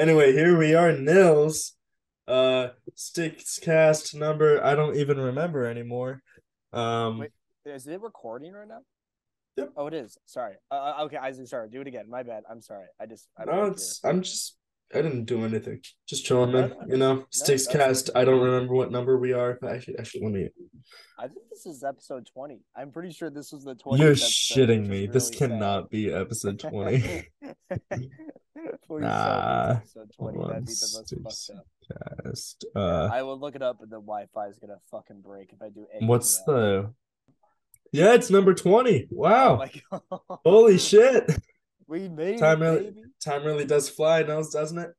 Anyway, 0.00 0.32
here 0.32 0.56
we 0.56 0.74
are, 0.74 0.92
Nils. 0.92 1.74
Uh, 2.26 2.68
sticks 2.94 3.58
cast 3.58 4.14
number. 4.14 4.64
I 4.64 4.74
don't 4.74 4.96
even 4.96 5.20
remember 5.20 5.66
anymore. 5.66 6.22
Um, 6.72 7.18
Wait. 7.18 7.32
Is 7.66 7.86
it 7.86 8.00
recording 8.00 8.54
right 8.54 8.66
now? 8.66 8.80
Yep. 9.58 9.72
Oh, 9.76 9.88
it 9.88 9.92
is. 9.92 10.16
Sorry. 10.24 10.54
Uh, 10.70 10.94
uh, 10.96 11.04
okay, 11.04 11.18
Isaac. 11.18 11.48
Sorry. 11.48 11.68
Do 11.68 11.82
it 11.82 11.86
again. 11.86 12.08
My 12.08 12.22
bad. 12.22 12.44
I'm 12.50 12.62
sorry. 12.62 12.86
I 12.98 13.04
just. 13.04 13.28
I 13.36 13.44
no, 13.44 13.52
don't 13.52 13.72
it's. 13.72 14.00
I'm 14.02 14.22
just. 14.22 14.56
I 14.92 15.02
didn't 15.02 15.24
do 15.26 15.44
anything. 15.44 15.80
Just 16.08 16.24
chilling, 16.24 16.50
No, 16.52 16.62
man. 16.68 16.74
You 16.88 16.96
know, 16.96 17.24
sticks 17.30 17.66
that's- 17.66 18.02
cast. 18.04 18.10
I 18.16 18.24
don't 18.24 18.40
remember 18.40 18.74
what 18.74 18.90
number 18.90 19.16
we 19.18 19.32
are. 19.32 19.58
Actually, 19.66 19.98
actually, 19.98 20.22
let 20.24 20.32
me. 20.32 20.48
I 21.18 21.28
think 21.28 21.48
this 21.50 21.66
is 21.66 21.84
episode 21.84 22.26
20. 22.32 22.60
I'm 22.74 22.90
pretty 22.90 23.12
sure 23.12 23.30
this 23.30 23.52
was 23.52 23.64
the 23.64 23.74
20. 23.74 24.02
You're 24.02 24.14
shitting 24.14 24.86
me. 24.88 25.06
This 25.06 25.30
cannot 25.30 25.90
be 25.90 26.12
episode 26.12 26.58
twenty. 26.68 27.28
Nah. 28.90 29.76
episode 29.76 30.10
20. 30.18 30.38
Hold 30.38 30.50
on, 30.50 30.52
That'd 30.52 30.66
the 30.66 30.72
sticks 30.72 31.50
cast. 32.24 32.64
Uh, 32.74 33.08
I 33.12 33.22
will 33.22 33.38
look 33.38 33.54
it 33.54 33.62
up 33.62 33.80
and 33.80 33.90
the 33.90 33.96
Wi-Fi 34.00 34.48
is 34.48 34.58
gonna 34.58 34.76
fucking 34.90 35.20
break 35.22 35.52
if 35.52 35.62
I 35.62 35.68
do 35.68 35.86
anything. 35.92 36.08
what's 36.08 36.42
the? 36.44 36.92
Yeah, 37.92 38.14
it's 38.14 38.30
number 38.30 38.52
twenty. 38.52 39.04
Oh 39.12 39.14
Wow. 39.16 39.64
god. 39.90 40.02
Holy 40.44 40.78
shit. 40.78 41.30
We 41.90 42.08
made 42.08 42.38
Time 42.38 42.62
it, 42.62 42.66
really- 42.66 42.84
baby. 42.92 43.02
Time 43.22 43.44
really 43.44 43.64
does 43.64 43.90
fly, 43.90 44.22
Nils, 44.22 44.50
doesn't 44.52 44.78
it? 44.78 44.92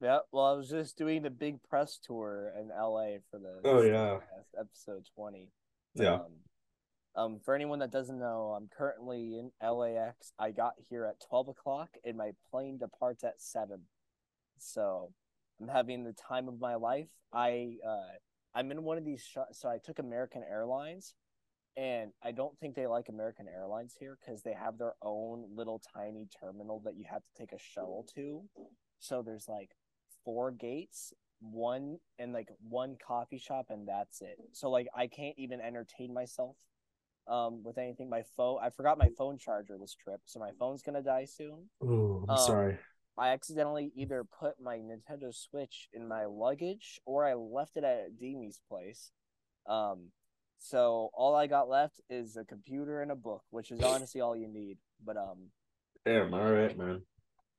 Yeah, 0.00 0.18
well, 0.32 0.46
I 0.46 0.52
was 0.54 0.68
just 0.68 0.98
doing 0.98 1.22
the 1.22 1.30
big 1.30 1.62
press 1.62 2.00
tour 2.02 2.52
in 2.58 2.70
LA 2.70 3.18
for 3.30 3.38
the 3.38 3.60
Oh, 3.64 3.80
yeah. 3.82 4.18
Episode 4.58 5.06
twenty. 5.14 5.52
Yeah. 5.94 6.14
Um, 6.14 6.32
um, 7.14 7.40
for 7.44 7.54
anyone 7.54 7.78
that 7.78 7.92
doesn't 7.92 8.18
know, 8.18 8.54
I'm 8.56 8.68
currently 8.76 9.38
in 9.38 9.52
LAX. 9.62 10.32
I 10.40 10.50
got 10.50 10.72
here 10.90 11.04
at 11.04 11.20
twelve 11.20 11.46
o'clock, 11.46 11.90
and 12.04 12.16
my 12.16 12.32
plane 12.50 12.78
departs 12.78 13.22
at 13.22 13.40
seven. 13.40 13.82
So 14.58 15.12
I'm 15.60 15.68
having 15.68 16.02
the 16.02 16.14
time 16.14 16.48
of 16.48 16.58
my 16.58 16.74
life. 16.74 17.06
I 17.32 17.76
uh, 17.86 18.16
I'm 18.56 18.72
in 18.72 18.82
one 18.82 18.98
of 18.98 19.04
these. 19.04 19.22
Sh- 19.22 19.52
so 19.52 19.68
I 19.68 19.78
took 19.78 20.00
American 20.00 20.42
Airlines, 20.42 21.14
and 21.76 22.12
I 22.22 22.32
don't 22.32 22.58
think 22.58 22.74
they 22.74 22.86
like 22.86 23.08
American 23.08 23.46
Airlines 23.48 23.94
here 23.98 24.18
because 24.20 24.42
they 24.42 24.52
have 24.52 24.78
their 24.78 24.94
own 25.02 25.46
little 25.54 25.80
tiny 25.94 26.28
terminal 26.40 26.80
that 26.84 26.96
you 26.96 27.04
have 27.10 27.22
to 27.22 27.38
take 27.38 27.52
a 27.52 27.58
shuttle 27.58 28.06
to. 28.14 28.42
So 28.98 29.22
there's 29.22 29.48
like 29.48 29.70
four 30.24 30.50
gates, 30.50 31.12
one 31.40 31.98
and 32.18 32.32
like 32.32 32.48
one 32.68 32.96
coffee 33.04 33.38
shop, 33.38 33.66
and 33.70 33.88
that's 33.88 34.20
it. 34.20 34.36
So 34.52 34.70
like 34.70 34.88
I 34.94 35.06
can't 35.06 35.34
even 35.38 35.60
entertain 35.60 36.12
myself 36.14 36.56
um 37.28 37.62
with 37.62 37.78
anything. 37.78 38.10
My 38.10 38.22
phone 38.36 38.58
I 38.62 38.70
forgot 38.70 38.98
my 38.98 39.08
phone 39.16 39.38
charger 39.38 39.76
this 39.80 39.94
trip, 39.94 40.20
so 40.26 40.40
my 40.40 40.50
phone's 40.58 40.82
gonna 40.82 41.02
die 41.02 41.24
soon. 41.24 41.70
Oh, 41.82 42.24
I'm 42.24 42.30
Um, 42.30 42.38
sorry. 42.38 42.78
I 43.18 43.28
accidentally 43.28 43.92
either 43.94 44.24
put 44.24 44.58
my 44.60 44.78
Nintendo 44.78 45.34
Switch 45.34 45.88
in 45.92 46.08
my 46.08 46.24
luggage 46.24 46.98
or 47.04 47.26
I 47.26 47.34
left 47.34 47.76
it 47.76 47.84
at 47.84 48.18
Demi's 48.18 48.60
place. 48.70 49.10
Um, 49.66 50.12
so 50.62 51.10
all 51.14 51.34
I 51.34 51.46
got 51.48 51.68
left 51.68 52.00
is 52.08 52.36
a 52.36 52.44
computer 52.44 53.02
and 53.02 53.10
a 53.10 53.16
book, 53.16 53.42
which 53.50 53.70
is 53.70 53.80
honestly 53.82 54.20
all 54.20 54.36
you 54.36 54.48
need. 54.48 54.78
But 55.04 55.16
um, 55.16 55.50
Damn, 56.06 56.32
all 56.32 56.50
right, 56.50 56.76
man. 56.78 57.02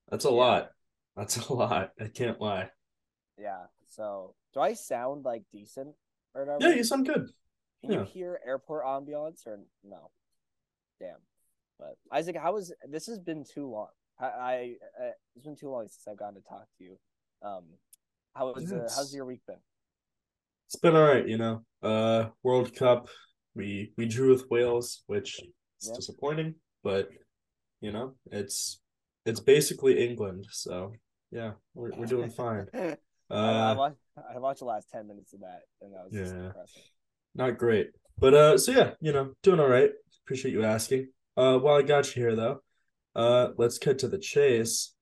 That's 0.10 0.26
a 0.26 0.30
Yeah. 0.30 0.34
lot. 0.36 0.70
That's 1.16 1.38
a 1.38 1.54
lot. 1.54 1.92
I 2.00 2.08
can't 2.08 2.40
lie. 2.42 2.70
yeah. 3.38 3.66
So 3.90 4.34
do 4.54 4.60
I 4.62 4.74
sound 4.74 5.24
like 5.26 5.44
decent 5.52 5.96
or 6.34 6.46
whatever? 6.46 6.64
Yeah, 6.68 6.76
you 6.78 6.84
sound 6.84 7.06
good. 7.06 7.30
Can 7.82 7.92
yeah. 7.92 8.00
you 8.00 8.06
hear 8.06 8.40
airport 8.46 8.86
ambiance 8.86 9.46
or 9.46 9.60
no? 9.84 10.10
Damn. 11.00 11.20
But 11.78 11.98
Isaac, 12.12 12.38
how 12.38 12.54
was 12.54 12.74
this? 12.90 13.06
Has 13.08 13.20
been 13.20 13.44
too 13.44 13.70
long. 13.70 13.90
I, 14.20 14.26
I 14.26 14.76
uh, 15.00 15.12
it's 15.36 15.46
been 15.46 15.56
too 15.56 15.70
long 15.70 15.88
since 15.88 16.08
I've 16.08 16.18
gotten 16.18 16.36
to 16.42 16.48
talk 16.48 16.66
to 16.78 16.84
you. 16.84 16.98
Um, 17.44 17.66
how 18.34 18.52
was 18.54 18.72
uh, 18.72 18.78
Yes. 18.84 18.96
how's 18.96 19.14
your 19.14 19.26
week 19.26 19.42
been? 19.46 19.58
It's 20.68 20.78
been 20.78 20.96
all 20.96 21.04
right, 21.04 21.28
you 21.28 21.38
know. 21.38 21.64
Uh 21.84 22.30
World 22.44 22.74
Cup, 22.76 23.10
we 23.56 23.92
we 23.98 24.06
drew 24.06 24.30
with 24.32 24.50
Wales, 24.50 25.04
which 25.08 25.42
is 25.82 25.90
disappointing, 25.90 26.56
but 26.84 27.10
you 27.82 27.92
know, 27.92 28.16
it's 28.32 28.80
it's 29.26 29.40
basically 29.42 30.06
England, 30.08 30.46
so 30.50 30.94
yeah, 31.32 31.52
we're 31.74 31.92
we're 31.98 32.06
doing 32.06 32.30
fine. 32.44 32.68
I, 32.74 32.98
I 33.30 33.36
Uh 33.36 33.76
watched 33.76 33.98
I 34.36 34.40
watched 34.40 34.60
the 34.60 34.66
last 34.66 34.90
ten 34.90 35.08
minutes 35.08 35.34
of 35.34 35.42
that, 35.42 35.62
and 35.82 35.94
that 35.94 36.06
was 36.06 36.14
just 36.14 36.34
Yeah. 36.36 36.52
not 37.36 37.58
great. 37.58 37.88
But 38.18 38.34
uh 38.34 38.58
so 38.58 38.72
yeah, 38.72 38.92
you 39.02 39.12
know, 39.12 39.34
doing 39.44 39.60
all 39.60 39.68
right. 39.70 39.92
Appreciate 40.24 40.52
you 40.54 40.64
asking. 40.64 41.10
Uh 41.36 41.58
while 41.58 41.76
I 41.76 41.82
got 41.82 42.16
you 42.16 42.22
here 42.24 42.36
though, 42.36 42.62
uh 43.16 43.50
let's 43.58 43.78
cut 43.78 44.00
to 44.00 44.08
the 44.08 44.20
chase. 44.20 44.94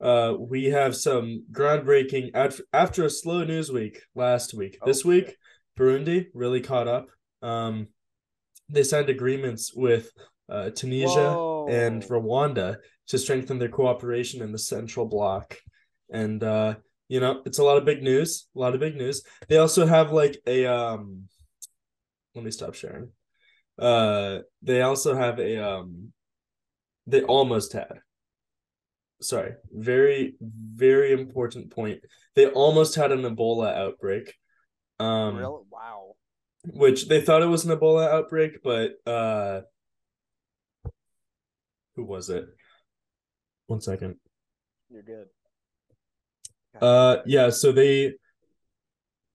Uh 0.00 0.34
we 0.38 0.66
have 0.66 0.94
some 0.94 1.44
groundbreaking 1.50 2.30
af- 2.34 2.60
after 2.72 3.04
a 3.04 3.10
slow 3.10 3.42
news 3.42 3.72
week 3.72 4.02
last 4.14 4.54
week. 4.54 4.78
Oh, 4.82 4.86
this 4.86 5.02
shit. 5.02 5.36
Burundi 5.78 6.26
really 6.34 6.60
caught 6.60 6.88
up. 6.88 7.08
Um 7.42 7.88
they 8.68 8.82
signed 8.82 9.10
agreements 9.10 9.72
with 9.74 10.10
uh 10.48 10.70
Tunisia 10.70 11.36
and 11.68 12.02
Rwanda 12.02 12.78
to 13.08 13.18
strengthen 13.18 13.58
their 13.58 13.68
cooperation 13.68 14.42
in 14.42 14.52
the 14.52 14.58
central 14.58 15.06
bloc. 15.06 15.56
And 16.10 16.42
uh 16.42 16.76
you 17.08 17.20
know, 17.20 17.42
it's 17.46 17.58
a 17.58 17.64
lot 17.64 17.76
of 17.76 17.84
big 17.84 18.02
news, 18.02 18.48
a 18.56 18.58
lot 18.58 18.74
of 18.74 18.80
big 18.80 18.96
news. 18.96 19.22
They 19.48 19.58
also 19.58 19.86
have 19.86 20.12
like 20.12 20.36
a 20.46 20.66
um 20.66 21.28
let 22.34 22.44
me 22.44 22.50
stop 22.50 22.74
sharing. 22.74 23.10
Uh 23.78 24.40
they 24.62 24.82
also 24.82 25.14
have 25.14 25.38
a 25.38 25.62
um 25.62 26.12
they 27.06 27.22
almost 27.22 27.72
had 27.72 28.00
sorry, 29.20 29.54
very 29.72 30.34
very 30.40 31.12
important 31.12 31.70
point. 31.70 32.00
They 32.34 32.46
almost 32.46 32.94
had 32.94 33.12
an 33.12 33.22
Ebola 33.22 33.74
outbreak. 33.74 34.34
Um 34.98 35.36
Real 35.36 35.66
wow. 35.70 36.14
which 36.64 37.08
they 37.08 37.20
thought 37.20 37.42
it 37.42 37.46
was 37.46 37.64
an 37.64 37.76
Ebola 37.76 38.08
outbreak, 38.10 38.62
but 38.62 38.92
uh 39.06 39.62
who 41.94 42.04
was 42.04 42.28
it? 42.30 42.46
One 43.66 43.80
second. 43.80 44.16
You're 44.90 45.02
good. 45.02 45.26
Uh 46.80 47.18
yeah, 47.26 47.50
so 47.50 47.72
they 47.72 48.14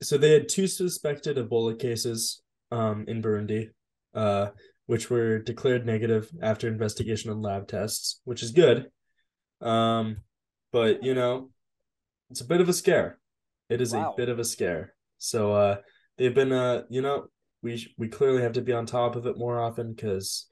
so 0.01 0.17
they 0.17 0.31
had 0.31 0.49
two 0.49 0.67
suspected 0.67 1.37
Ebola 1.37 1.77
cases 1.79 2.41
um 2.71 3.05
in 3.07 3.21
Burundi, 3.21 3.69
uh, 4.13 4.47
which 4.85 5.09
were 5.09 5.39
declared 5.39 5.85
negative 5.85 6.29
after 6.41 6.67
investigation 6.67 7.31
and 7.31 7.41
lab 7.41 7.67
tests, 7.67 8.21
which 8.23 8.41
is 8.43 8.51
good. 8.51 8.89
Um, 9.59 10.17
but 10.71 11.03
you 11.03 11.13
know, 11.13 11.49
it's 12.29 12.41
a 12.41 12.45
bit 12.45 12.61
of 12.61 12.69
a 12.69 12.73
scare. 12.73 13.19
It 13.69 13.81
is 13.81 13.93
Wow. 13.93 14.13
a 14.13 14.15
bit 14.17 14.29
of 14.29 14.39
a 14.39 14.45
scare. 14.45 14.93
So 15.21 15.53
uh 15.53 15.77
they've 16.17 16.33
been 16.33 16.51
uh 16.51 16.83
you 16.89 17.01
know, 17.01 17.27
we 17.61 17.87
we 17.97 18.07
clearly 18.07 18.41
have 18.41 18.53
to 18.53 18.61
be 18.61 18.73
on 18.73 18.85
top 18.87 19.15
of 19.15 19.27
it 19.27 19.37
more 19.37 19.59
often 19.61 19.93
because 19.93 20.47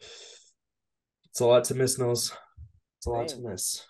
it's 1.26 1.40
a 1.40 1.46
lot 1.46 1.64
to 1.66 1.76
miss, 1.76 1.98
Nils. 1.98 2.32
It's 2.98 3.08
a 3.08 3.10
lot 3.10 3.28
to 3.30 3.40
miss. 3.42 3.84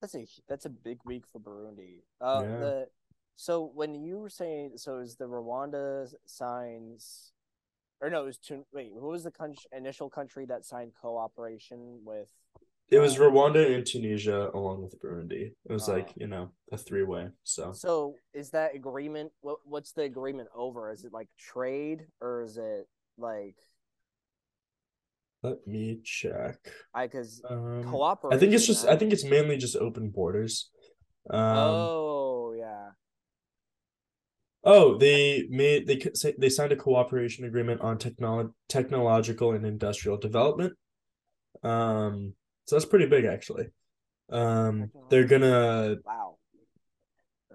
That's 0.00 0.16
a 0.16 0.26
that's 0.48 0.66
a 0.66 0.70
big 0.70 0.98
week 1.04 1.24
for 1.30 1.40
Burundi. 1.40 2.02
Uh, 2.20 2.42
Yeah. 2.42 2.58
the 2.58 2.86
so 3.36 3.70
when 3.72 3.94
you 3.94 4.18
were 4.18 4.28
saying 4.28 4.72
so 4.76 4.98
is 4.98 5.14
the 5.14 5.26
Rwanda 5.26 6.12
signs, 6.26 7.32
or 8.00 8.10
no, 8.10 8.22
it 8.22 8.26
was 8.26 8.38
Tun- 8.38 8.64
wait, 8.72 8.90
who 8.98 9.06
was 9.06 9.22
the 9.22 9.30
country, 9.30 9.66
initial 9.70 10.10
country 10.10 10.46
that 10.46 10.64
signed 10.64 10.92
cooperation 11.00 12.00
with? 12.04 12.30
It 12.90 12.98
was 13.00 13.16
Rwanda 13.16 13.74
and 13.74 13.84
Tunisia 13.84 14.50
along 14.54 14.82
with 14.82 14.98
Burundi. 15.00 15.52
It 15.68 15.72
was 15.72 15.88
Oh. 15.88 15.92
like, 15.92 16.12
you 16.16 16.26
know, 16.26 16.52
a 16.72 16.78
three 16.78 17.02
way. 17.02 17.28
So 17.44 17.72
So 17.72 18.16
is 18.32 18.50
that 18.50 18.74
agreement? 18.74 19.32
What 19.40 19.58
what's 19.64 19.92
the 19.92 20.02
agreement 20.02 20.48
over? 20.54 20.90
Is 20.90 21.04
it 21.04 21.12
like 21.12 21.28
trade 21.38 22.06
or 22.20 22.42
is 22.42 22.56
it 22.56 22.88
like 23.18 23.56
let 25.42 25.64
me 25.66 26.00
check. 26.02 26.56
I 26.94 27.06
because 27.06 27.42
Um, 27.48 27.84
cooperation? 27.84 28.36
I 28.36 28.40
think 28.40 28.52
it's 28.54 28.66
just 28.66 28.86
I 28.86 28.96
think 28.96 29.12
it's 29.12 29.24
mainly 29.24 29.56
just 29.58 29.76
open 29.76 30.10
borders. 30.10 30.70
Um 31.30 31.40
oh 31.58 32.54
yeah. 32.58 32.92
oh, 34.64 34.96
they 34.96 35.46
made 35.50 35.86
they 35.86 36.00
they 36.38 36.48
signed 36.48 36.72
a 36.72 36.76
cooperation 36.76 37.44
agreement 37.44 37.82
on 37.82 37.98
technolo- 37.98 38.54
technological 38.68 39.52
and 39.52 39.66
industrial 39.66 40.16
development. 40.16 40.72
Um 41.62 42.34
so 42.68 42.76
that's 42.76 42.84
pretty 42.84 43.06
big 43.06 43.24
actually. 43.24 43.66
Um 44.30 44.90
they're 45.08 45.24
gonna 45.26 45.96
Wow. 46.04 46.36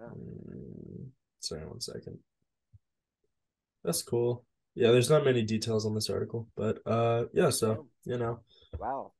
Mm, 0.01 1.09
Sorry, 1.39 1.65
one 1.65 1.81
second. 1.81 2.17
That's 3.83 4.01
cool. 4.01 4.43
Yeah, 4.75 4.91
there's 4.91 5.09
not 5.09 5.23
many 5.23 5.43
details 5.43 5.85
on 5.85 5.93
this 5.93 6.09
article, 6.09 6.47
but 6.55 6.79
uh, 6.85 7.25
yeah. 7.33 7.51
So 7.51 7.87
you 8.05 8.17
know, 8.17 8.39
Wow. 8.79 9.13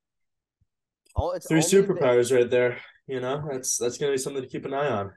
Oh, 1.16 1.30
it's 1.30 1.46
three 1.46 1.62
only 1.62 1.70
been- 1.86 1.96
superpowers 1.96 2.34
right 2.36 2.50
there. 2.50 2.78
You 3.06 3.20
know, 3.20 3.46
that's 3.50 3.78
that's 3.78 3.98
gonna 3.98 4.12
be 4.12 4.18
something 4.18 4.42
to 4.42 4.48
keep 4.48 4.64
an 4.64 4.74
eye 4.74 4.88
on. 4.90 5.12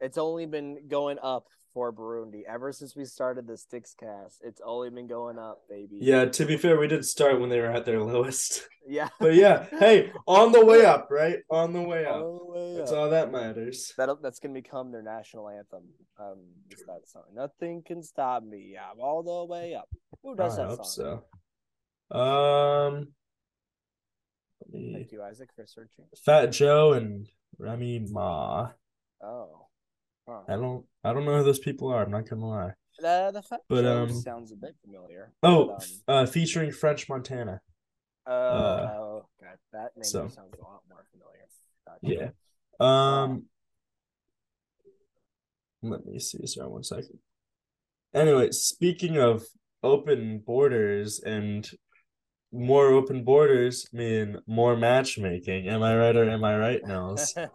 it's 0.00 0.16
only 0.18 0.46
been 0.46 0.88
going 0.88 1.18
up 1.22 1.46
for 1.74 1.92
Burundi. 1.92 2.42
Ever 2.48 2.72
since 2.72 2.94
we 2.96 3.04
started 3.04 3.46
the 3.46 3.56
Sticks 3.58 3.94
cast, 3.98 4.40
it's 4.42 4.60
only 4.64 4.88
been 4.90 5.08
going 5.08 5.38
up, 5.38 5.62
baby. 5.68 5.98
Yeah, 6.00 6.24
to 6.26 6.46
be 6.46 6.56
fair, 6.56 6.78
we 6.78 6.86
did 6.86 7.04
start 7.04 7.40
when 7.40 7.50
they 7.50 7.60
were 7.60 7.66
at 7.70 7.84
their 7.84 8.00
lowest. 8.00 8.66
Yeah. 8.86 9.08
But 9.18 9.34
yeah, 9.34 9.66
hey, 9.80 10.12
on 10.26 10.52
the 10.52 10.64
way 10.64 10.84
up, 10.84 11.08
right? 11.10 11.38
On 11.50 11.72
the 11.72 11.80
way 11.80 12.04
up. 12.04 12.20
The 12.20 12.38
way 12.44 12.76
That's 12.76 12.92
up. 12.92 12.98
all 12.98 13.10
that 13.10 13.32
matters. 13.32 13.92
That 13.96 14.10
that's 14.22 14.38
gonna 14.38 14.52
become 14.54 14.92
their 14.92 15.02
national 15.02 15.48
anthem. 15.48 15.84
Um, 16.20 16.38
is 16.70 16.84
that 16.86 17.08
song? 17.08 17.22
Nothing 17.34 17.82
can 17.82 18.02
stop 18.02 18.42
me. 18.44 18.76
I'm 18.78 19.00
all 19.00 19.22
the 19.22 19.50
way 19.52 19.74
up. 19.74 19.88
Who 20.22 20.36
does 20.36 20.58
I 20.58 20.62
that 20.62 20.68
hope 20.68 20.84
song? 20.84 21.22
so. 22.10 22.18
Um, 22.18 23.08
Thank 24.70 25.12
you, 25.12 25.22
Isaac, 25.22 25.48
for 25.56 25.66
searching. 25.66 26.04
Fat 26.24 26.52
Joe 26.52 26.92
and 26.92 27.26
Remy 27.58 28.06
Ma. 28.10 28.68
Oh, 29.22 29.66
huh. 30.28 30.40
I 30.48 30.56
don't, 30.56 30.84
I 31.02 31.12
don't 31.12 31.24
know 31.24 31.38
who 31.38 31.44
those 31.44 31.58
people 31.58 31.88
are. 31.88 32.02
I'm 32.02 32.10
not 32.10 32.28
gonna 32.28 32.46
lie. 32.46 32.72
The 32.98 33.30
the 33.34 33.42
fact 33.42 33.62
But, 33.68 33.84
um, 33.84 34.10
sounds 34.12 34.52
a 34.52 34.56
bit 34.56 34.76
familiar. 34.84 35.32
Oh, 35.42 35.66
but, 35.66 35.86
um, 36.08 36.24
uh, 36.24 36.26
featuring 36.26 36.70
French 36.70 37.08
Montana. 37.08 37.60
oh, 38.26 38.32
uh, 38.32 38.94
oh, 38.98 39.26
God, 39.40 39.58
that 39.72 39.96
name 39.96 40.04
so- 40.04 40.28
sounds 40.28 40.54
a 40.58 40.62
lot 40.62 40.82
more 40.88 41.04
familiar. 41.10 41.46
Gotcha. 41.86 42.32
Yeah. 42.80 43.22
Um. 43.22 43.44
Let 45.82 46.06
me 46.06 46.18
see. 46.18 46.46
Sorry, 46.46 46.68
one 46.68 46.82
second. 46.82 47.18
Anyway, 48.14 48.50
speaking 48.52 49.18
of 49.18 49.44
open 49.82 50.38
borders 50.38 51.20
and 51.20 51.68
more 52.52 52.86
open 52.86 53.24
borders 53.24 53.86
mean 53.92 54.38
more 54.46 54.76
matchmaking. 54.76 55.68
Am 55.68 55.82
I 55.82 55.96
right 55.96 56.16
or 56.16 56.30
am 56.30 56.44
I 56.44 56.56
right, 56.56 56.80
Nils? 56.86 57.34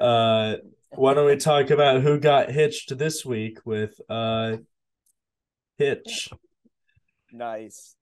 Uh, 0.00 0.56
why 0.96 1.14
don't 1.14 1.26
we 1.26 1.36
talk 1.36 1.70
about 1.70 2.02
who 2.02 2.18
got 2.18 2.50
hitched 2.50 2.96
this 2.98 3.24
week 3.24 3.58
with 3.64 4.00
uh 4.08 4.56
Hitch? 5.78 6.30
nice. 7.32 7.96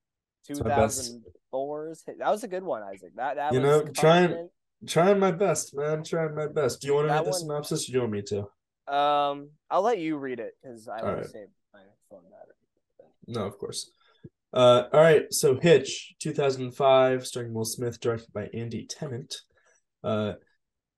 Two 0.47 0.55
my 0.55 0.69
best. 0.69 0.79
thousand 0.99 1.25
fours. 1.51 2.03
That 2.07 2.29
was 2.31 2.43
a 2.45 2.49
good 2.49 2.65
one, 2.65 2.83
Isaac. 2.83 3.13
That 3.17 3.37
that 3.37 3.53
was. 3.53 3.57
You 3.59 3.63
know, 3.67 3.83
trying- 3.85 4.29
confident. 4.29 4.51
Trying 4.85 5.21
my 5.21 5.31
best, 5.31 5.77
man. 5.77 6.03
Trying 6.03 6.35
my 6.35 6.49
best. 6.49 6.81
Do 6.81 6.89
you 6.89 6.95
want 6.95 7.05
to 7.05 7.09
That 7.11 7.19
read 7.19 7.27
the 7.27 7.31
one- 7.31 7.39
synopsis 7.41 7.85
or 7.89 7.93
do 7.93 7.93
you 7.93 8.01
want 8.01 8.13
me 8.13 8.23
to? 8.23 8.39
Um, 8.93 9.51
I'll 9.71 9.83
let 9.83 9.99
you 10.01 10.17
read 10.17 10.41
it 10.41 10.55
because 10.61 10.89
I 10.89 10.95
want 10.95 11.05
Alright. 11.05 11.23
to 11.23 11.29
save 11.29 11.47
my 11.73 11.81
phone 12.11 12.23
battery. 12.25 13.13
No, 13.29 13.43
of 13.47 13.57
course. 13.59 13.93
Uh, 14.53 14.89
all 14.93 15.01
right. 15.01 15.33
So 15.33 15.55
Hitch, 15.61 16.17
2005, 16.19 17.25
starring 17.25 17.55
Will 17.55 17.65
Smith, 17.65 18.01
directed 18.01 18.33
by 18.33 18.49
Andy 18.53 18.85
Tennant. 18.87 19.37
Uh, 20.03 20.33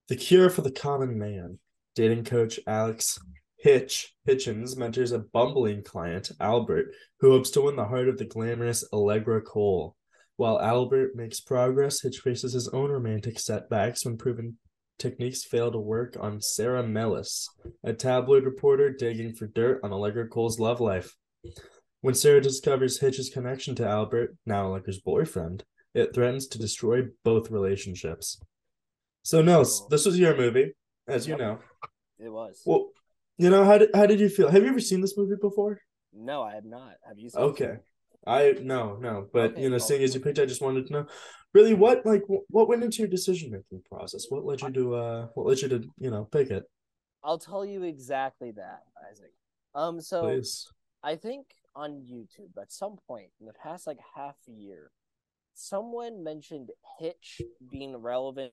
the 0.08 0.16
cure 0.16 0.48
for 0.48 0.62
the 0.62 0.72
common 0.72 1.18
man. 1.18 1.58
Dating 1.94 2.24
coach 2.24 2.58
Alex 2.66 3.18
Hitch 3.58 4.14
Hitchens 4.28 4.76
mentors 4.76 5.12
a 5.12 5.20
bumbling 5.20 5.82
client, 5.82 6.30
Albert, 6.38 6.94
who 7.20 7.30
hopes 7.30 7.50
to 7.50 7.62
win 7.62 7.76
the 7.76 7.86
heart 7.86 8.08
of 8.08 8.18
the 8.18 8.24
glamorous 8.24 8.84
Allegra 8.92 9.40
Cole. 9.40 9.96
While 10.36 10.60
Albert 10.60 11.14
makes 11.14 11.40
progress, 11.40 12.02
Hitch 12.02 12.18
faces 12.18 12.52
his 12.52 12.68
own 12.68 12.90
romantic 12.90 13.38
setbacks 13.38 14.04
when 14.04 14.18
proven 14.18 14.58
techniques 14.98 15.44
fail 15.44 15.70
to 15.72 15.78
work 15.78 16.16
on 16.20 16.40
Sara 16.40 16.82
Melas, 16.82 17.48
a 17.82 17.92
tabloid 17.92 18.44
reporter 18.44 18.90
digging 18.90 19.32
for 19.32 19.46
dirt 19.46 19.80
on 19.82 19.92
Allegra 19.92 20.28
Cole's 20.28 20.58
love 20.58 20.80
life. 20.80 21.16
When 22.00 22.14
Sarah 22.14 22.40
discovers 22.42 23.00
Hitch's 23.00 23.30
connection 23.30 23.74
to 23.76 23.88
Albert, 23.88 24.36
now 24.44 24.66
Allegra's 24.66 25.00
boyfriend, 25.00 25.64
it 25.94 26.14
threatens 26.14 26.46
to 26.48 26.58
destroy 26.58 27.04
both 27.24 27.50
relationships. 27.50 28.40
So, 29.22 29.40
Nils, 29.40 29.82
oh. 29.82 29.88
this 29.88 30.04
was 30.04 30.18
your 30.18 30.36
movie, 30.36 30.74
as 31.08 31.26
you 31.26 31.36
know. 31.36 31.60
It 32.18 32.28
was. 32.28 32.62
Well, 32.64 32.90
you 33.38 33.50
know 33.50 33.64
how 33.64 33.78
did 33.78 33.90
how 33.94 34.06
did 34.06 34.20
you 34.20 34.28
feel? 34.28 34.50
Have 34.50 34.62
you 34.62 34.68
ever 34.68 34.80
seen 34.80 35.00
this 35.00 35.16
movie 35.16 35.36
before? 35.40 35.80
no, 36.12 36.42
I 36.42 36.54
have 36.54 36.64
not. 36.64 36.94
Have 37.06 37.18
you? 37.18 37.28
seen 37.30 37.42
it? 37.42 37.44
Okay, 37.46 37.76
I 38.26 38.54
no 38.62 38.96
no, 38.96 39.28
but 39.32 39.52
Okay, 39.52 39.62
you 39.62 39.70
know, 39.70 39.78
seeing 39.78 40.02
as 40.02 40.14
you 40.14 40.20
picked, 40.20 40.38
I 40.38 40.46
just 40.46 40.62
wanted 40.62 40.86
to 40.86 40.92
know, 40.92 41.06
really, 41.52 41.74
what 41.74 42.06
like 42.06 42.22
what 42.28 42.68
went 42.68 42.84
into 42.84 42.98
your 42.98 43.08
decision 43.08 43.50
making 43.50 43.82
process? 43.90 44.26
What 44.28 44.44
led 44.44 44.62
you 44.62 44.70
to 44.70 44.94
uh, 44.94 45.26
what 45.34 45.46
led 45.46 45.60
you 45.60 45.68
to 45.68 45.82
you 45.98 46.10
know 46.10 46.24
pick 46.24 46.50
it? 46.50 46.64
I'll 47.22 47.38
tell 47.38 47.64
you 47.64 47.82
exactly 47.82 48.52
that, 48.52 48.82
Isaac. 49.10 49.32
Um, 49.74 50.00
so 50.00 50.22
Please. 50.22 50.68
I 51.02 51.16
think 51.16 51.46
on 51.74 52.02
YouTube 52.02 52.60
at 52.60 52.70
some 52.70 52.98
point 53.08 53.30
in 53.40 53.46
the 53.46 53.52
past 53.54 53.86
like 53.86 53.98
half 54.14 54.36
a 54.48 54.52
year, 54.52 54.90
someone 55.54 56.22
mentioned 56.22 56.70
Hitch 56.98 57.40
being 57.70 57.96
relevant 57.96 58.52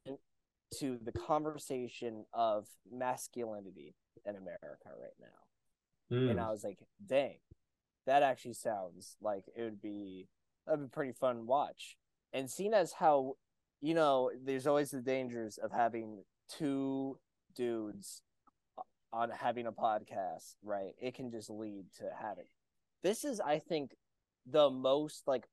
to 0.80 0.98
the 1.04 1.12
conversation 1.12 2.26
of 2.34 2.68
masculinity 2.92 3.96
in 4.26 4.36
America 4.36 4.90
right 5.00 5.18
now. 5.20 6.16
Mm, 6.18 6.32
And 6.32 6.40
I 6.40 6.52
was 6.52 6.64
like, 6.64 6.80
dang, 7.06 7.38
that 8.06 8.24
actually 8.24 8.54
sounds 8.54 9.16
like 9.22 9.46
it 9.56 9.62
would 9.64 9.82
be 9.82 10.28
that'd 10.66 10.82
be 10.82 10.90
pretty 10.90 11.14
fun 11.14 11.48
watch. 11.48 11.98
And 12.34 12.50
seeing 12.50 12.74
as 12.74 12.94
how, 12.94 13.36
you 13.82 13.94
know, 13.94 14.32
there's 14.44 14.68
always 14.68 14.92
the 14.92 15.02
dangers 15.02 15.58
of 15.58 15.72
having 15.72 16.24
two 16.50 17.18
dudes 17.56 18.22
on 19.14 19.30
having 19.30 19.68
a 19.68 19.72
podcast, 19.72 20.56
right? 20.64 20.94
It 21.02 21.16
can 21.16 21.32
just 21.32 21.50
lead 21.50 21.86
to 21.98 22.06
having. 22.22 22.46
This 23.04 23.26
is, 23.26 23.40
I 23.42 23.60
think, 23.60 23.96
the 24.46 24.70
most 24.70 25.24
like 25.28 25.48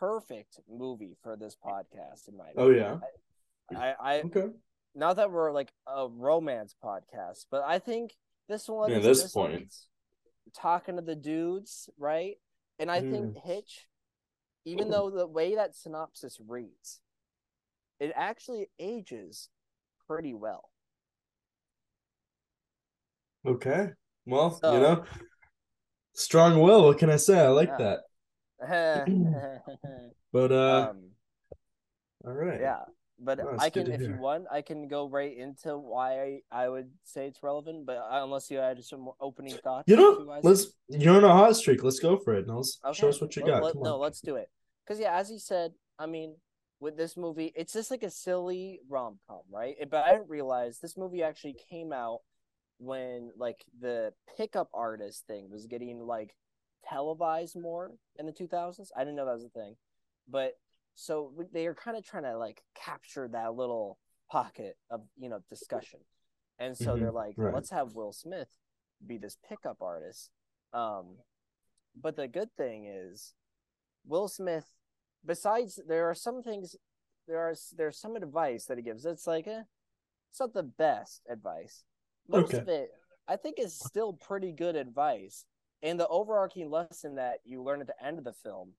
perfect 0.00 0.58
movie 0.68 1.16
for 1.22 1.36
this 1.36 1.56
podcast 1.56 2.28
in 2.28 2.36
my 2.36 2.50
Oh 2.56 2.70
yeah. 2.70 2.98
I, 3.70 3.94
I 4.00 4.20
Okay. 4.22 4.48
not 4.94 5.16
that 5.16 5.30
we're 5.30 5.52
like 5.52 5.72
a 5.86 6.08
romance 6.08 6.74
podcast, 6.82 7.46
but 7.50 7.62
I 7.66 7.78
think 7.78 8.12
this 8.48 8.68
one 8.68 8.90
Yeah, 8.90 8.98
is 8.98 9.04
this 9.04 9.22
this 9.22 9.32
point. 9.32 9.74
talking 10.56 10.96
to 10.96 11.02
the 11.02 11.14
dudes, 11.16 11.88
right? 11.98 12.36
And 12.78 12.90
I 12.90 13.00
think 13.00 13.36
Hitch, 13.44 13.88
even 14.64 14.90
though 14.90 15.10
the 15.10 15.26
way 15.26 15.54
that 15.54 15.74
synopsis 15.74 16.38
reads, 16.46 17.00
it 18.00 18.12
actually 18.14 18.68
ages 18.78 19.48
pretty 20.06 20.34
well. 20.34 20.70
Okay. 23.46 23.90
Well, 24.26 24.50
So- 24.52 24.72
you 24.72 24.80
know, 24.80 25.04
strong 26.14 26.60
will. 26.60 26.84
What 26.84 26.98
can 26.98 27.10
I 27.10 27.16
say? 27.16 27.40
I 27.40 27.48
like 27.48 27.70
Yeah. 27.78 27.96
that. 28.60 29.06
um, 29.08 29.34
But 30.32 30.50
uh, 30.50 30.92
all 32.24 32.32
right. 32.32 32.60
yeah, 32.60 32.80
but 33.18 33.40
Oh, 33.40 33.56
I 33.58 33.70
can, 33.70 33.90
if 33.90 34.00
you 34.00 34.16
want, 34.18 34.46
I 34.50 34.62
can 34.62 34.88
go 34.88 35.08
right 35.08 35.36
into 35.36 35.78
why 35.78 36.20
I, 36.20 36.40
I 36.64 36.68
would 36.68 36.90
say 37.04 37.26
it's 37.26 37.42
relevant. 37.42 37.86
But 37.86 38.02
unless 38.10 38.50
you 38.50 38.58
had 38.58 38.82
some 38.84 39.10
opening 39.20 39.54
thoughts, 39.62 39.84
You 39.88 39.96
know, 39.96 40.40
let's. 40.42 40.66
You're 40.88 41.16
on 41.16 41.24
a 41.24 41.32
hot 41.32 41.56
streak. 41.56 41.82
Let's 41.82 42.00
go 42.00 42.16
for 42.18 42.34
it, 42.34 42.46
Nils. 42.46 42.80
Show 42.92 43.08
us 43.08 43.20
what 43.20 43.34
you 43.36 43.44
got. 43.44 43.62
let- 43.62 43.76
no, 43.76 43.98
let's 43.98 44.20
do 44.20 44.36
it. 44.36 44.50
Because 44.84 45.00
yeah, 45.00 45.16
as 45.16 45.30
you 45.30 45.38
said, 45.38 45.72
I 45.98 46.06
mean, 46.06 46.36
with 46.80 46.96
this 46.96 47.16
movie, 47.16 47.52
it's 47.56 47.72
just 47.72 47.90
like 47.90 48.02
a 48.02 48.10
silly 48.10 48.80
rom 48.88 49.18
com, 49.28 49.40
right? 49.50 49.76
But 49.90 50.04
I 50.04 50.12
didn't 50.12 50.28
realize 50.28 50.78
this 50.78 50.96
movie 50.98 51.22
actually 51.22 51.56
came 51.70 51.92
out 51.92 52.20
when 52.78 53.30
like 53.38 53.64
the 53.80 54.12
pickup 54.36 54.68
artist 54.74 55.26
thing 55.26 55.48
was 55.50 55.66
getting 55.66 56.00
like 56.00 56.34
televised 56.86 57.56
more 57.58 57.92
in 58.18 58.26
the 58.26 58.32
2000s. 58.32 58.88
I 58.96 59.00
didn't 59.00 59.16
know 59.16 59.24
that 59.24 59.34
was 59.34 59.44
a 59.44 59.48
thing, 59.48 59.76
but 60.28 60.52
so 60.94 61.32
they 61.52 61.66
are 61.66 61.74
kind 61.74 61.96
of 61.96 62.04
trying 62.04 62.24
to 62.24 62.36
like 62.38 62.62
capture 62.74 63.28
that 63.28 63.54
little 63.54 63.98
pocket 64.30 64.76
of 64.90 65.02
you 65.18 65.28
know 65.28 65.40
discussion, 65.48 66.00
and 66.58 66.76
so 66.76 66.96
Mhm, 66.96 66.98
they're 66.98 67.12
like, 67.12 67.36
right. 67.36 67.52
let's 67.52 67.70
have 67.70 67.94
Will 67.94 68.12
Smith 68.12 68.48
be 69.06 69.18
this 69.18 69.36
pickup 69.48 69.82
artist. 69.82 70.30
Um, 70.72 71.18
but 72.00 72.16
the 72.16 72.28
good 72.28 72.50
thing 72.56 72.86
is, 72.86 73.34
Will 74.06 74.28
Smith. 74.28 74.66
Besides, 75.26 75.80
there 75.86 76.08
are 76.08 76.14
some 76.14 76.42
things. 76.42 76.76
There 77.26 77.38
are 77.40 77.54
there's 77.76 77.98
some 77.98 78.16
advice 78.16 78.66
that 78.66 78.78
he 78.78 78.84
gives. 78.84 79.06
It's 79.06 79.26
like, 79.26 79.46
eh, 79.46 79.62
it's 80.30 80.40
not 80.40 80.52
the 80.54 80.62
best 80.62 81.22
advice. 81.28 81.84
Most 82.28 82.56
Okay. 82.56 82.58
of 82.58 82.68
it, 82.68 82.90
I 83.28 83.36
think, 83.36 83.58
is 83.58 83.74
still 83.74 84.12
pretty 84.12 84.52
good 84.52 84.76
advice. 84.76 85.46
And 85.82 86.00
the 86.00 86.08
overarching 86.08 86.70
lesson 86.70 87.16
that 87.16 87.40
you 87.44 87.62
learn 87.62 87.80
at 87.80 87.86
the 87.86 88.04
end 88.04 88.18
of 88.18 88.24
the 88.24 88.32
film, 88.32 88.72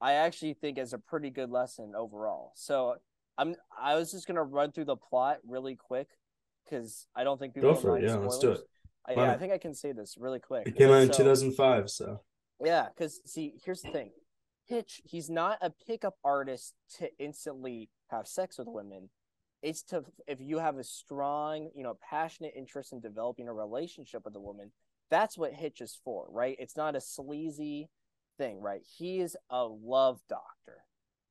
I 0.00 0.12
actually 0.14 0.54
think 0.54 0.78
is 0.78 0.92
a 0.92 0.98
pretty 0.98 1.30
good 1.30 1.50
lesson 1.50 1.94
overall. 1.96 2.52
So 2.54 2.96
I'm 3.38 3.54
I 3.80 3.96
was 3.96 4.10
just 4.10 4.26
gonna 4.26 4.42
run 4.42 4.72
through 4.72 4.86
the 4.86 4.96
plot 4.96 5.38
really 5.46 5.76
quick 5.76 6.08
because 6.64 7.06
I 7.14 7.24
don't 7.24 7.38
think 7.38 7.54
people 7.54 7.72
Go 7.72 7.80
for 7.80 7.98
it. 7.98 8.04
Yeah, 8.04 8.16
let's 8.16 8.38
do 8.38 8.52
it. 8.52 8.60
I, 9.06 9.12
yeah, 9.12 9.32
I 9.32 9.38
think 9.38 9.52
I 9.52 9.58
can 9.58 9.74
say 9.74 9.92
this 9.92 10.16
really 10.18 10.40
quick. 10.40 10.66
It 10.66 10.76
came 10.76 10.90
out 10.90 11.02
in 11.02 11.12
So- 11.12 11.18
2005, 11.18 11.90
so 11.90 12.20
yeah, 12.62 12.88
because 12.88 13.20
see, 13.24 13.54
here's 13.64 13.82
the 13.82 13.90
thing. 13.90 14.10
Hitch, 14.64 15.00
he's 15.04 15.30
not 15.30 15.58
a 15.62 15.70
pickup 15.70 16.16
artist 16.24 16.74
to 16.98 17.08
instantly 17.18 17.88
have 18.10 18.26
sex 18.26 18.58
with 18.58 18.66
women. 18.66 19.10
It's 19.62 19.82
to 19.84 20.04
if 20.26 20.40
you 20.40 20.58
have 20.58 20.76
a 20.76 20.84
strong, 20.84 21.70
you 21.74 21.82
know, 21.82 21.96
passionate 22.08 22.52
interest 22.56 22.92
in 22.92 23.00
developing 23.00 23.48
a 23.48 23.52
relationship 23.52 24.24
with 24.24 24.34
a 24.34 24.40
woman, 24.40 24.72
that's 25.10 25.38
what 25.38 25.54
Hitch 25.54 25.80
is 25.80 25.98
for, 26.04 26.26
right? 26.30 26.56
It's 26.58 26.76
not 26.76 26.96
a 26.96 27.00
sleazy 27.00 27.88
thing, 28.36 28.60
right? 28.60 28.82
He 28.98 29.20
is 29.20 29.36
a 29.50 29.64
love 29.64 30.20
doctor, 30.28 30.84